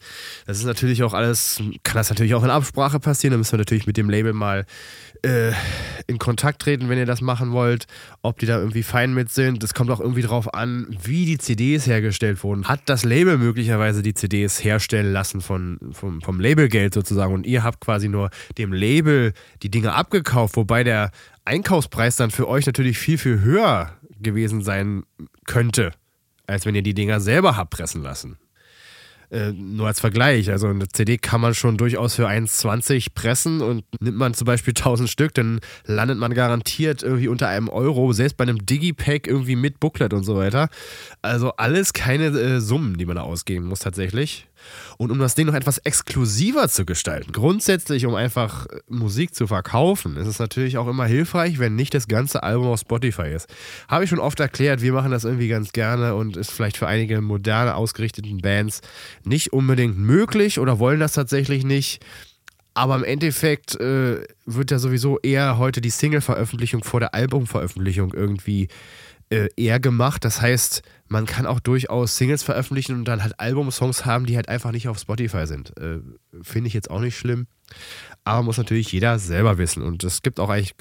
Das 0.48 0.58
ist 0.58 0.64
natürlich 0.64 1.04
auch 1.04 1.14
alles, 1.14 1.62
kann 1.84 1.98
das 1.98 2.10
natürlich 2.10 2.34
auch 2.34 2.46
in 2.46 2.50
Absprache 2.50 3.02
passieren. 3.02 3.34
Da 3.34 3.38
müssen 3.38 3.52
wir 3.52 3.58
natürlich 3.58 3.88
mit 3.88 3.98
dem 3.98 4.10
Label 4.10 4.32
mal 4.32 4.66
äh, 5.26 5.52
in 6.08 6.20
Kontakt 6.20 6.62
treten, 6.62 6.88
wenn 6.88 7.00
ihr 7.00 7.06
das 7.06 7.22
machen 7.22 7.52
wollt, 7.52 7.88
ob 8.22 8.38
die 8.40 8.46
da 8.46 8.60
irgendwie 8.60 8.84
fein 8.84 9.14
mit 9.14 9.32
sind. 9.32 9.64
Es 9.64 9.74
kommt 9.74 9.90
auch 9.90 10.00
irgendwie 10.00 10.22
drauf 10.22 10.54
an, 10.54 10.88
wie 11.04 11.26
die 11.26 11.38
CDs 11.38 11.88
hergestellt 11.88 12.44
wurden. 12.44 12.68
Hat 12.68 12.82
das 12.86 13.04
Label 13.04 13.38
möglicherweise 13.38 14.04
die 14.04 14.14
CDs 14.14 14.64
herstellen 14.64 15.12
lassen 15.12 15.42
von, 15.42 15.80
vom, 15.92 16.22
vom 16.22 16.40
Labelgeld 16.40 16.94
sozusagen 16.94 17.34
und 17.34 17.48
ihr 17.48 17.64
habt 17.64 17.82
quasi 17.82 18.08
nur 18.08 18.30
dem 18.58 18.72
Label 18.72 19.34
die 19.64 19.72
Dinge 19.72 19.94
abgekauft, 19.94 20.56
wobei 20.58 20.84
der 20.84 21.12
Einkaufspreis 21.44 22.16
dann 22.16 22.32
für 22.32 22.48
euch 22.48 22.66
natürlich 22.66 22.98
viel, 22.98 23.18
viel 23.18 23.42
höher 23.42 23.94
gewesen 24.22 24.62
sein 24.62 25.04
könnte, 25.46 25.92
als 26.48 26.66
wenn 26.66 26.76
ihr 26.76 26.84
die 26.84 26.94
Dinger 26.94 27.20
selber 27.20 27.58
habt 27.58 27.72
pressen 27.72 28.04
lassen. 28.04 28.38
Äh, 29.36 29.52
nur 29.52 29.88
als 29.88 30.00
Vergleich, 30.00 30.50
also 30.50 30.68
eine 30.68 30.88
CD 30.88 31.18
kann 31.18 31.42
man 31.42 31.54
schon 31.54 31.76
durchaus 31.76 32.16
für 32.16 32.30
1,20 32.30 33.08
pressen 33.14 33.62
und 33.62 33.84
nimmt 34.00 34.18
man 34.18 34.34
zum 34.34 34.46
Beispiel 34.46 34.74
1000 34.78 35.10
Stück, 35.10 35.34
dann 35.34 35.60
landet 35.86 36.18
man 36.18 36.34
garantiert 36.34 37.04
irgendwie 37.04 37.28
unter 37.28 37.50
einem 37.50 37.68
Euro, 37.68 38.14
selbst 38.14 38.38
bei 38.38 38.44
einem 38.44 38.66
Digipack 38.66 39.28
irgendwie 39.28 39.58
mit 39.58 39.82
Booklet 39.82 40.14
und 40.14 40.24
so 40.24 40.38
weiter. 40.38 40.70
Also 41.22 41.52
alles 41.58 41.92
keine 41.92 42.28
äh, 42.28 42.62
Summen, 42.62 42.98
die 42.98 43.06
man 43.06 43.18
da 43.18 43.24
ausgeben 43.24 43.66
muss 43.66 43.80
tatsächlich. 43.80 44.48
Und 44.98 45.12
um 45.12 45.20
das 45.20 45.36
Ding 45.36 45.48
noch 45.48 45.54
etwas 45.54 45.80
exklusiver 45.80 46.70
zu 46.70 46.86
gestalten, 46.86 47.32
grundsätzlich 47.32 48.06
um 48.06 48.16
einfach 48.16 48.66
äh, 48.68 48.80
Musik 48.88 49.36
zu 49.36 49.48
verkaufen, 49.48 50.18
ist 50.18 50.28
es 50.28 50.40
natürlich 50.40 50.78
auch 50.78 50.88
immer 50.88 51.06
hilfreich, 51.06 51.60
wenn 51.60 51.76
nicht 51.76 51.94
das 51.94 52.08
ganze 52.08 52.44
Album 52.44 52.68
auf 52.68 52.80
Spotify 52.80 53.30
ist. 53.34 53.48
Habe 53.88 54.04
ich 54.04 54.10
schon 54.10 54.20
oft 54.20 54.40
erklärt, 54.40 54.82
wir 54.82 54.94
machen 54.94 55.12
das 55.12 55.24
irgendwie 55.24 55.48
ganz 55.48 55.72
gerne 55.72 56.16
und 56.16 56.38
ist 56.38 56.52
vielleicht 56.52 56.78
für 56.78 56.88
einige 56.88 57.22
moderne 57.22 57.76
ausgerichteten 57.76 58.40
Bands 58.40 58.82
nicht 59.24 59.54
unbedingt 59.54 59.98
möglich 59.98 60.60
oder 60.60 60.80
wollen 60.80 61.00
das 61.00 61.14
tatsächlich 61.14 61.64
nicht. 61.64 62.04
Aber 62.74 62.96
im 62.98 63.06
Endeffekt 63.06 63.80
äh, 63.80 64.22
wird 64.46 64.70
ja 64.70 64.80
sowieso 64.80 65.18
eher 65.20 65.58
heute 65.58 65.80
die 65.80 65.90
Single-Veröffentlichung 65.90 66.84
vor 66.84 67.00
der 67.00 67.14
Albumveröffentlichung 67.14 68.14
irgendwie 68.14 68.68
äh, 69.30 69.50
eher 69.56 69.80
gemacht. 69.80 70.24
Das 70.24 70.42
heißt, 70.42 70.82
man 71.08 71.26
kann 71.26 71.46
auch 71.46 71.60
durchaus 71.60 72.18
Singles 72.18 72.44
veröffentlichen 72.44 72.96
und 72.96 73.06
dann 73.06 73.24
halt 73.24 73.40
Albumsongs 73.40 74.06
haben, 74.06 74.26
die 74.26 74.36
halt 74.36 74.50
einfach 74.50 74.72
nicht 74.72 74.88
auf 74.88 75.00
Spotify 75.00 75.48
sind. 75.48 75.78
Äh, 75.80 76.00
Finde 76.42 76.68
ich 76.68 76.74
jetzt 76.74 76.90
auch 76.90 77.00
nicht 77.00 77.18
schlimm. 77.18 77.48
Aber 78.24 78.44
muss 78.44 78.58
natürlich 78.58 78.92
jeder 78.92 79.20
selber 79.20 79.58
wissen. 79.58 79.84
Und 79.84 80.04
es 80.04 80.22
gibt 80.22 80.40
auch 80.40 80.50
eigentlich 80.50 80.76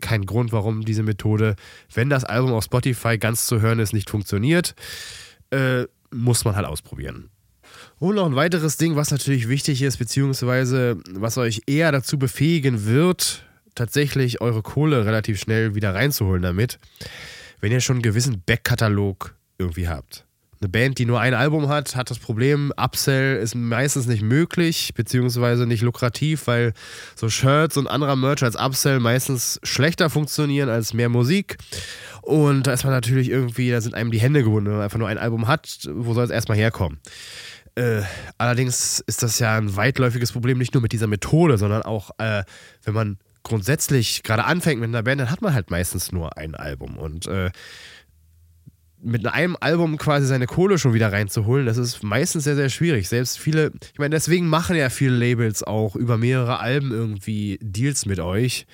keinen 0.00 0.26
Grund, 0.26 0.52
warum 0.52 0.84
diese 0.84 1.02
Methode, 1.02 1.56
wenn 1.92 2.08
das 2.08 2.24
Album 2.24 2.52
auf 2.52 2.64
Spotify 2.64 3.18
ganz 3.18 3.46
zu 3.46 3.60
hören 3.60 3.78
ist, 3.78 3.92
nicht 3.92 4.10
funktioniert. 4.10 4.74
Äh, 5.50 5.84
muss 6.10 6.44
man 6.44 6.56
halt 6.56 6.66
ausprobieren. 6.66 7.30
Und 7.98 8.16
noch 8.16 8.26
ein 8.26 8.36
weiteres 8.36 8.76
Ding, 8.76 8.96
was 8.96 9.10
natürlich 9.10 9.48
wichtig 9.48 9.82
ist, 9.82 9.96
beziehungsweise 9.96 10.98
was 11.12 11.38
euch 11.38 11.62
eher 11.66 11.92
dazu 11.92 12.18
befähigen 12.18 12.84
wird, 12.84 13.44
tatsächlich 13.74 14.40
eure 14.40 14.62
Kohle 14.62 15.06
relativ 15.06 15.40
schnell 15.40 15.74
wieder 15.74 15.94
reinzuholen 15.94 16.42
damit, 16.42 16.78
wenn 17.62 17.72
ihr 17.72 17.80
schon 17.80 17.96
einen 17.96 18.02
gewissen 18.02 18.42
Backkatalog 18.44 19.34
irgendwie 19.56 19.88
habt. 19.88 20.26
Eine 20.60 20.68
Band, 20.68 20.98
die 20.98 21.06
nur 21.06 21.20
ein 21.20 21.34
Album 21.34 21.68
hat, 21.68 21.96
hat 21.96 22.10
das 22.10 22.18
Problem, 22.18 22.72
Upsell 22.76 23.36
ist 23.36 23.54
meistens 23.54 24.06
nicht 24.06 24.22
möglich, 24.22 24.92
beziehungsweise 24.94 25.66
nicht 25.66 25.82
lukrativ, 25.82 26.46
weil 26.46 26.72
so 27.16 27.28
Shirts 27.28 27.76
und 27.76 27.88
anderer 27.88 28.14
Merch 28.14 28.44
als 28.44 28.54
Upsell 28.56 29.00
meistens 29.00 29.58
schlechter 29.64 30.10
funktionieren 30.10 30.68
als 30.68 30.92
mehr 30.92 31.08
Musik. 31.08 31.56
Und 32.20 32.66
da 32.66 32.72
ist 32.72 32.84
man 32.84 32.92
natürlich 32.92 33.28
irgendwie, 33.28 33.70
da 33.70 33.80
sind 33.80 33.94
einem 33.94 34.12
die 34.12 34.20
Hände 34.20 34.44
gebunden, 34.44 34.66
wenn 34.66 34.76
man 34.76 34.84
einfach 34.84 34.98
nur 34.98 35.08
ein 35.08 35.18
Album 35.18 35.48
hat, 35.48 35.88
wo 35.90 36.14
soll 36.14 36.24
es 36.24 36.30
erstmal 36.30 36.58
herkommen? 36.58 37.00
Äh, 37.74 38.02
allerdings 38.38 39.00
ist 39.06 39.22
das 39.22 39.38
ja 39.38 39.56
ein 39.56 39.74
weitläufiges 39.74 40.30
Problem, 40.30 40.58
nicht 40.58 40.74
nur 40.74 40.82
mit 40.82 40.92
dieser 40.92 41.06
Methode, 41.06 41.58
sondern 41.58 41.82
auch, 41.82 42.10
äh, 42.18 42.44
wenn 42.84 42.94
man 42.94 43.18
grundsätzlich 43.42 44.22
gerade 44.22 44.44
anfängt 44.44 44.80
mit 44.80 44.88
einer 44.88 45.02
Band, 45.02 45.20
dann 45.20 45.30
hat 45.30 45.42
man 45.42 45.54
halt 45.54 45.70
meistens 45.70 46.12
nur 46.12 46.36
ein 46.36 46.54
Album. 46.54 46.96
Und 46.96 47.26
äh, 47.26 47.50
mit 49.02 49.26
einem 49.26 49.56
Album 49.60 49.98
quasi 49.98 50.26
seine 50.26 50.46
Kohle 50.46 50.78
schon 50.78 50.94
wieder 50.94 51.12
reinzuholen, 51.12 51.66
das 51.66 51.76
ist 51.76 52.02
meistens 52.02 52.44
sehr, 52.44 52.54
sehr 52.54 52.68
schwierig. 52.68 53.08
Selbst 53.08 53.38
viele, 53.38 53.72
ich 53.92 53.98
meine, 53.98 54.14
deswegen 54.14 54.46
machen 54.46 54.76
ja 54.76 54.90
viele 54.90 55.16
Labels 55.16 55.62
auch 55.62 55.96
über 55.96 56.18
mehrere 56.18 56.60
Alben 56.60 56.92
irgendwie 56.92 57.58
Deals 57.60 58.06
mit 58.06 58.20
euch, 58.20 58.66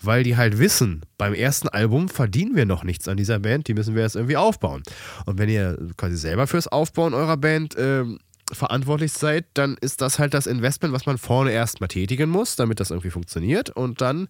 weil 0.00 0.22
die 0.22 0.36
halt 0.36 0.58
wissen, 0.58 1.02
beim 1.18 1.34
ersten 1.34 1.68
Album 1.68 2.08
verdienen 2.08 2.56
wir 2.56 2.66
noch 2.66 2.84
nichts 2.84 3.08
an 3.08 3.16
dieser 3.16 3.38
Band, 3.38 3.68
die 3.68 3.74
müssen 3.74 3.94
wir 3.94 4.02
jetzt 4.02 4.16
irgendwie 4.16 4.36
aufbauen. 4.36 4.82
Und 5.26 5.38
wenn 5.38 5.48
ihr 5.48 5.78
quasi 5.96 6.16
selber 6.16 6.46
fürs 6.46 6.68
Aufbauen 6.68 7.14
eurer 7.14 7.36
Band 7.36 7.76
äh, 7.76 8.04
verantwortlich 8.52 9.12
seid, 9.12 9.46
dann 9.54 9.76
ist 9.80 10.00
das 10.00 10.18
halt 10.18 10.34
das 10.34 10.46
Investment, 10.46 10.94
was 10.94 11.06
man 11.06 11.18
vorne 11.18 11.52
erstmal 11.52 11.88
tätigen 11.88 12.30
muss, 12.30 12.56
damit 12.56 12.80
das 12.80 12.90
irgendwie 12.90 13.10
funktioniert 13.10 13.70
und 13.70 14.00
dann 14.00 14.28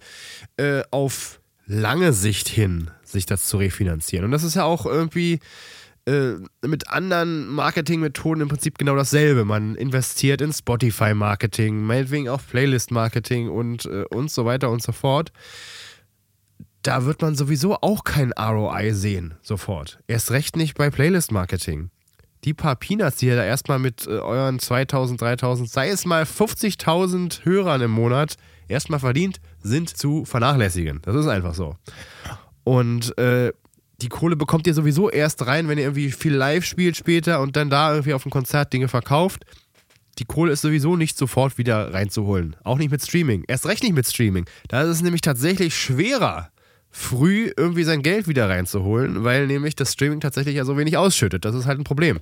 äh, 0.56 0.82
auf 0.90 1.40
lange 1.66 2.12
Sicht 2.12 2.48
hin 2.48 2.90
sich 3.02 3.26
das 3.26 3.46
zu 3.46 3.58
refinanzieren. 3.58 4.24
Und 4.24 4.30
das 4.30 4.44
ist 4.44 4.54
ja 4.54 4.64
auch 4.64 4.86
irgendwie 4.86 5.40
äh, 6.06 6.34
mit 6.64 6.88
anderen 6.88 7.48
Marketingmethoden 7.48 8.42
im 8.42 8.48
Prinzip 8.48 8.78
genau 8.78 8.94
dasselbe. 8.94 9.44
Man 9.44 9.74
investiert 9.74 10.40
in 10.40 10.52
Spotify-Marketing, 10.52 11.82
meinetwegen 11.82 12.28
auch 12.28 12.40
Playlist-Marketing 12.48 13.50
und, 13.50 13.86
äh, 13.86 14.04
und 14.10 14.30
so 14.30 14.44
weiter 14.44 14.70
und 14.70 14.82
so 14.82 14.92
fort. 14.92 15.32
Da 16.82 17.04
wird 17.04 17.20
man 17.20 17.34
sowieso 17.34 17.74
auch 17.80 18.04
kein 18.04 18.32
ROI 18.32 18.92
sehen, 18.92 19.34
sofort. 19.42 19.98
Erst 20.06 20.30
recht 20.30 20.54
nicht 20.54 20.76
bei 20.76 20.90
Playlist-Marketing 20.90 21.90
die 22.46 22.54
paar 22.54 22.76
Peanuts, 22.76 23.16
die 23.16 23.26
ihr 23.26 23.36
da 23.36 23.44
erstmal 23.44 23.78
mit 23.78 24.06
äh, 24.06 24.10
euren 24.10 24.58
2000, 24.58 25.20
3000, 25.20 25.68
sei 25.68 25.88
es 25.88 26.06
mal 26.06 26.22
50.000 26.22 27.44
Hörern 27.44 27.82
im 27.82 27.90
Monat 27.90 28.36
erstmal 28.68 29.00
verdient, 29.00 29.40
sind 29.62 29.94
zu 29.94 30.24
vernachlässigen. 30.24 31.02
Das 31.02 31.16
ist 31.16 31.26
einfach 31.26 31.54
so. 31.54 31.76
Und 32.64 33.18
äh, 33.18 33.52
die 34.00 34.08
Kohle 34.08 34.36
bekommt 34.36 34.66
ihr 34.66 34.74
sowieso 34.74 35.10
erst 35.10 35.46
rein, 35.46 35.68
wenn 35.68 35.78
ihr 35.78 35.84
irgendwie 35.84 36.12
viel 36.12 36.34
live 36.34 36.64
spielt 36.64 36.96
später 36.96 37.40
und 37.40 37.56
dann 37.56 37.68
da 37.68 37.90
irgendwie 37.90 38.14
auf 38.14 38.22
dem 38.22 38.30
Konzert 38.30 38.72
Dinge 38.72 38.88
verkauft. 38.88 39.44
Die 40.18 40.24
Kohle 40.24 40.52
ist 40.52 40.62
sowieso 40.62 40.96
nicht 40.96 41.18
sofort 41.18 41.58
wieder 41.58 41.92
reinzuholen. 41.92 42.56
Auch 42.62 42.78
nicht 42.78 42.90
mit 42.90 43.02
Streaming. 43.02 43.44
Erst 43.48 43.66
recht 43.66 43.82
nicht 43.82 43.94
mit 43.94 44.06
Streaming. 44.06 44.46
Da 44.68 44.82
ist 44.82 44.88
es 44.88 45.02
nämlich 45.02 45.20
tatsächlich 45.20 45.76
schwerer, 45.76 46.50
früh 46.96 47.52
irgendwie 47.56 47.84
sein 47.84 48.02
Geld 48.02 48.26
wieder 48.26 48.48
reinzuholen, 48.48 49.22
weil 49.22 49.46
nämlich 49.46 49.76
das 49.76 49.92
Streaming 49.92 50.20
tatsächlich 50.20 50.56
ja 50.56 50.64
so 50.64 50.78
wenig 50.78 50.96
ausschüttet. 50.96 51.44
Das 51.44 51.54
ist 51.54 51.66
halt 51.66 51.78
ein 51.78 51.84
Problem. 51.84 52.20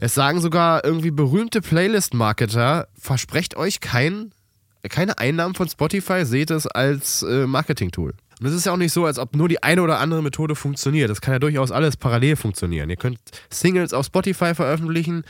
Es 0.00 0.14
sagen 0.14 0.40
sogar 0.40 0.82
irgendwie 0.82 1.10
berühmte 1.10 1.60
Playlist-Marketer, 1.60 2.88
versprecht 2.98 3.54
euch 3.56 3.80
kein, 3.80 4.32
keine 4.88 5.18
Einnahmen 5.18 5.54
von 5.54 5.68
Spotify, 5.68 6.24
seht 6.24 6.50
es 6.50 6.66
als 6.66 7.22
äh, 7.22 7.46
Marketing-Tool. 7.46 8.14
Und 8.40 8.46
es 8.46 8.54
ist 8.54 8.66
ja 8.66 8.72
auch 8.72 8.76
nicht 8.76 8.92
so, 8.92 9.04
als 9.04 9.18
ob 9.18 9.36
nur 9.36 9.48
die 9.48 9.62
eine 9.62 9.82
oder 9.82 9.98
andere 9.98 10.22
Methode 10.22 10.54
funktioniert. 10.54 11.10
Das 11.10 11.20
kann 11.20 11.34
ja 11.34 11.38
durchaus 11.38 11.70
alles 11.70 11.96
parallel 11.96 12.36
funktionieren. 12.36 12.90
Ihr 12.90 12.96
könnt 12.96 13.18
Singles 13.50 13.92
auf 13.92 14.06
Spotify 14.06 14.54
veröffentlichen 14.54 15.24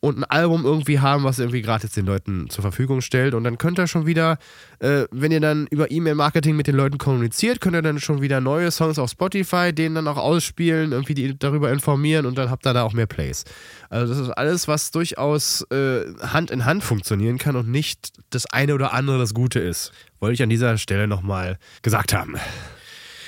und 0.00 0.18
ein 0.18 0.24
Album 0.24 0.64
irgendwie 0.64 1.00
haben, 1.00 1.24
was 1.24 1.38
irgendwie 1.38 1.62
gratis 1.62 1.92
den 1.92 2.06
Leuten 2.06 2.50
zur 2.50 2.62
Verfügung 2.62 3.00
stellt. 3.00 3.34
Und 3.34 3.44
dann 3.44 3.58
könnt 3.58 3.78
ihr 3.78 3.86
schon 3.86 4.06
wieder, 4.06 4.38
äh, 4.80 5.04
wenn 5.10 5.32
ihr 5.32 5.40
dann 5.40 5.66
über 5.68 5.90
E-Mail-Marketing 5.90 6.56
mit 6.56 6.66
den 6.66 6.76
Leuten 6.76 6.98
kommuniziert, 6.98 7.60
könnt 7.60 7.76
ihr 7.76 7.82
dann 7.82 8.00
schon 8.00 8.20
wieder 8.20 8.40
neue 8.40 8.70
Songs 8.70 8.98
auf 8.98 9.10
Spotify, 9.10 9.72
denen 9.72 9.94
dann 9.94 10.08
auch 10.08 10.18
ausspielen, 10.18 10.92
irgendwie 10.92 11.14
die 11.14 11.38
darüber 11.38 11.72
informieren 11.72 12.26
und 12.26 12.36
dann 12.36 12.50
habt 12.50 12.66
ihr 12.66 12.74
da 12.74 12.82
auch 12.82 12.92
mehr 12.92 13.06
Plays. 13.06 13.44
Also 13.88 14.12
das 14.12 14.22
ist 14.22 14.30
alles, 14.30 14.68
was 14.68 14.90
durchaus 14.90 15.62
äh, 15.70 16.04
Hand 16.20 16.50
in 16.50 16.64
Hand 16.64 16.84
funktionieren 16.84 17.38
kann 17.38 17.56
und 17.56 17.68
nicht 17.68 18.12
das 18.30 18.46
eine 18.46 18.74
oder 18.74 18.92
andere 18.92 19.18
das 19.18 19.34
Gute 19.34 19.60
ist. 19.60 19.92
Wollte 20.20 20.34
ich 20.34 20.42
an 20.42 20.50
dieser 20.50 20.78
Stelle 20.78 21.08
nochmal 21.08 21.58
gesagt 21.82 22.12
haben. 22.12 22.36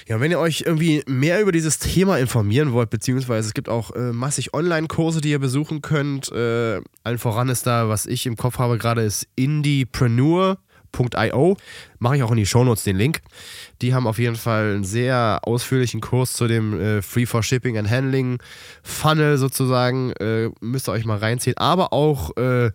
Ja, 0.08 0.20
wenn 0.20 0.30
ihr 0.30 0.38
euch 0.38 0.64
irgendwie 0.66 1.02
mehr 1.06 1.40
über 1.40 1.52
dieses 1.52 1.78
Thema 1.78 2.18
informieren 2.18 2.72
wollt, 2.72 2.90
beziehungsweise 2.90 3.48
es 3.48 3.54
gibt 3.54 3.68
auch 3.68 3.94
äh, 3.94 4.12
massig 4.12 4.52
Online-Kurse, 4.52 5.20
die 5.20 5.30
ihr 5.30 5.38
besuchen 5.38 5.80
könnt. 5.80 6.30
Äh, 6.32 6.80
allen 7.04 7.18
voran 7.18 7.48
ist 7.48 7.66
da, 7.66 7.88
was 7.88 8.06
ich 8.06 8.26
im 8.26 8.36
Kopf 8.36 8.58
habe 8.58 8.78
gerade, 8.78 9.02
ist 9.02 9.28
indiepreneur.io. 9.36 11.56
Mache 11.98 12.16
ich 12.16 12.22
auch 12.24 12.32
in 12.32 12.36
die 12.36 12.46
Shownotes 12.46 12.84
den 12.84 12.96
Link. 12.96 13.20
Die 13.80 13.94
haben 13.94 14.06
auf 14.06 14.18
jeden 14.18 14.36
Fall 14.36 14.74
einen 14.74 14.84
sehr 14.84 15.40
ausführlichen 15.44 16.00
Kurs 16.00 16.34
zu 16.34 16.48
dem 16.48 16.78
äh, 16.78 17.00
Free 17.00 17.24
for 17.24 17.42
Shipping 17.42 17.78
and 17.78 17.88
Handling 17.88 18.38
Funnel 18.82 19.38
sozusagen. 19.38 20.10
Äh, 20.20 20.50
müsst 20.60 20.88
ihr 20.88 20.92
euch 20.92 21.04
mal 21.04 21.18
reinziehen. 21.18 21.56
Aber 21.56 21.92
auch 21.92 22.36
äh, 22.36 22.72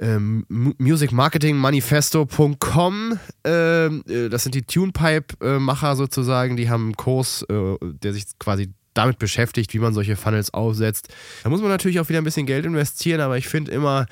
ähm, 0.00 0.44
musicmarketingmanifesto.com. 0.48 3.18
Ähm, 3.44 4.02
äh, 4.08 4.28
das 4.28 4.42
sind 4.42 4.54
die 4.54 4.62
TunePipe-Macher 4.62 5.96
sozusagen. 5.96 6.56
Die 6.56 6.70
haben 6.70 6.84
einen 6.84 6.96
Kurs, 6.96 7.44
äh, 7.48 7.76
der 7.80 8.14
sich 8.14 8.24
quasi 8.38 8.70
damit 8.94 9.18
beschäftigt, 9.18 9.72
wie 9.72 9.78
man 9.78 9.94
solche 9.94 10.16
Funnels 10.16 10.52
aufsetzt. 10.52 11.14
Da 11.44 11.50
muss 11.50 11.60
man 11.60 11.70
natürlich 11.70 12.00
auch 12.00 12.08
wieder 12.08 12.20
ein 12.20 12.24
bisschen 12.24 12.46
Geld 12.46 12.66
investieren, 12.66 13.20
aber 13.20 13.38
ich 13.38 13.48
finde 13.48 13.70
immer, 13.70 14.06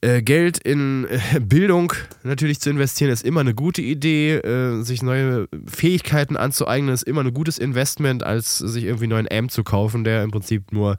äh, 0.00 0.20
Geld 0.20 0.58
in 0.58 1.06
äh, 1.08 1.40
Bildung 1.40 1.92
natürlich 2.24 2.60
zu 2.60 2.70
investieren, 2.70 3.12
ist 3.12 3.24
immer 3.24 3.40
eine 3.40 3.54
gute 3.54 3.82
Idee. 3.82 4.36
Äh, 4.36 4.82
sich 4.82 5.02
neue 5.02 5.48
Fähigkeiten 5.66 6.36
anzueignen, 6.36 6.92
ist 6.92 7.04
immer 7.04 7.22
ein 7.22 7.34
gutes 7.34 7.58
Investment, 7.58 8.24
als 8.24 8.58
sich 8.58 8.84
irgendwie 8.84 9.04
einen 9.04 9.26
neuen 9.26 9.28
Amp 9.30 9.52
zu 9.52 9.62
kaufen, 9.62 10.02
der 10.02 10.24
im 10.24 10.32
Prinzip 10.32 10.72
nur 10.72 10.96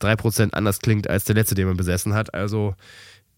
3% 0.00 0.52
anders 0.52 0.80
klingt 0.80 1.08
als 1.08 1.24
der 1.24 1.34
letzte, 1.34 1.54
den 1.54 1.68
man 1.68 1.76
besessen 1.76 2.12
hat. 2.12 2.34
Also 2.34 2.74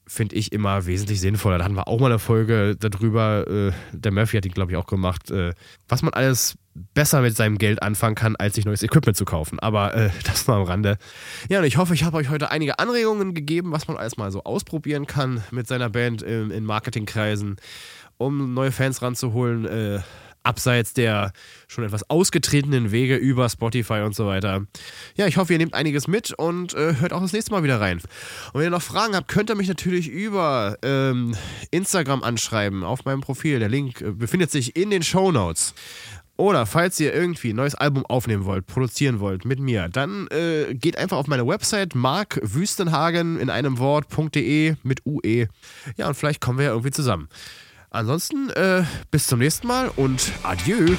finde 0.07 0.37
ich 0.37 0.53
immer 0.53 0.87
wesentlich 0.87 1.21
sinnvoller. 1.21 1.59
Da 1.59 1.65
hatten 1.65 1.77
wir 1.77 1.89
auch 1.89 2.01
mal 2.01 2.07
eine 2.07 2.19
Folge 2.19 2.77
darüber. 2.79 3.47
Äh, 3.49 3.73
der 3.93 4.13
Murphy 4.13 4.37
hat 4.37 4.45
die, 4.45 4.51
glaube 4.51 4.73
ich, 4.73 4.77
auch 4.77 4.87
gemacht, 4.87 5.31
äh, 5.31 5.55
was 5.89 6.03
man 6.03 6.13
alles 6.13 6.57
besser 6.75 7.21
mit 7.21 7.37
seinem 7.37 7.57
Geld 7.57 7.83
anfangen 7.83 8.15
kann, 8.15 8.37
als 8.37 8.57
sich 8.57 8.65
neues 8.65 8.83
Equipment 8.83 9.17
zu 9.17 9.25
kaufen. 9.25 9.59
Aber 9.61 9.95
äh, 9.95 10.11
das 10.25 10.47
mal 10.47 10.57
am 10.57 10.65
Rande. 10.65 10.99
Ja, 11.49 11.61
und 11.61 11.65
ich 11.65 11.77
hoffe, 11.77 11.95
ich 11.95 12.05
habe 12.05 12.17
euch 12.17 12.29
heute 12.29 12.51
einige 12.51 12.79
Anregungen 12.79 13.35
gegeben, 13.35 13.73
was 13.73 13.89
man 13.89 13.97
alles 13.97 14.17
mal 14.17 14.31
so 14.31 14.45
ausprobieren 14.45 15.07
kann 15.07 15.43
mit 15.51 15.67
seiner 15.67 15.89
Band 15.89 16.23
in, 16.23 16.51
in 16.51 16.65
Marketingkreisen, 16.65 17.57
um 18.19 18.55
neue 18.55 18.73
Fans 18.73 19.03
ranzuholen. 19.03 20.03
Abseits 20.45 20.95
der 20.95 21.33
schon 21.69 21.85
etwas 21.85 22.09
ausgetretenen 22.09 22.93
Wege 22.93 23.17
über 23.17 23.49
Spotify 23.49 24.01
und 24.05 24.15
so 24.15 24.27
weiter. 24.27 24.67
Ja, 25.17 25.27
ich 25.27 25.37
hoffe, 25.37 25.53
ihr 25.53 25.59
nehmt 25.59 25.75
einiges 25.75 26.07
mit 26.07 26.33
und 26.33 26.75
äh, 26.75 26.97
hört 27.01 27.13
auch 27.13 27.21
das 27.21 27.33
nächste 27.33 27.53
Mal 27.53 27.63
wieder 27.63 27.81
rein. 27.81 27.99
Und 28.53 28.61
wenn 28.61 28.65
ihr 28.65 28.71
noch 28.71 28.83
Fragen 28.83 29.17
habt, 29.17 29.29
könnt 29.29 29.51
ihr 29.51 29.57
mich 29.57 29.69
natürlich 29.69 30.09
über 30.09 30.77
ähm, 30.83 31.35
Instagram 31.71 32.23
anschreiben 32.23 32.85
auf 32.85 33.05
meinem 33.05 33.21
Profil. 33.21 33.59
Der 33.59 33.69
Link 33.69 34.01
äh, 34.01 34.13
befindet 34.13 34.51
sich 34.51 34.77
in 34.77 34.91
den 34.91 35.03
Show 35.03 35.33
Notes. 35.33 35.75
Oder 36.37 36.67
falls 36.67 36.99
ihr 36.99 37.15
irgendwie 37.15 37.51
ein 37.51 37.57
neues 37.57 37.77
Album 37.77 38.05
aufnehmen 38.07 38.45
wollt, 38.45 38.67
produzieren 38.67 39.21
wollt 39.21 39.45
mit 39.45 39.61
mir, 39.61 39.89
dann 39.89 40.27
äh, 40.29 40.75
geht 40.75 40.99
einfach 40.99 41.17
auf 41.17 41.29
meine 41.29 41.47
Website 41.47 41.95
markwüstenhagen 41.95 43.39
in 43.39 43.51
einem 43.51 43.79
Wort.de 43.79 44.75
mit 44.83 45.07
UE. 45.07 45.47
Ja, 45.97 46.09
und 46.09 46.15
vielleicht 46.17 46.41
kommen 46.41 46.59
wir 46.59 46.67
ja 46.67 46.71
irgendwie 46.73 46.91
zusammen. 46.91 47.29
Ansonsten 47.95 48.51
äh, 48.51 48.83
bis 49.13 49.29
zum 49.29 49.39
nächsten 49.39 49.69
Mal 49.69 49.89
und 49.95 50.33
adieu. 50.43 50.97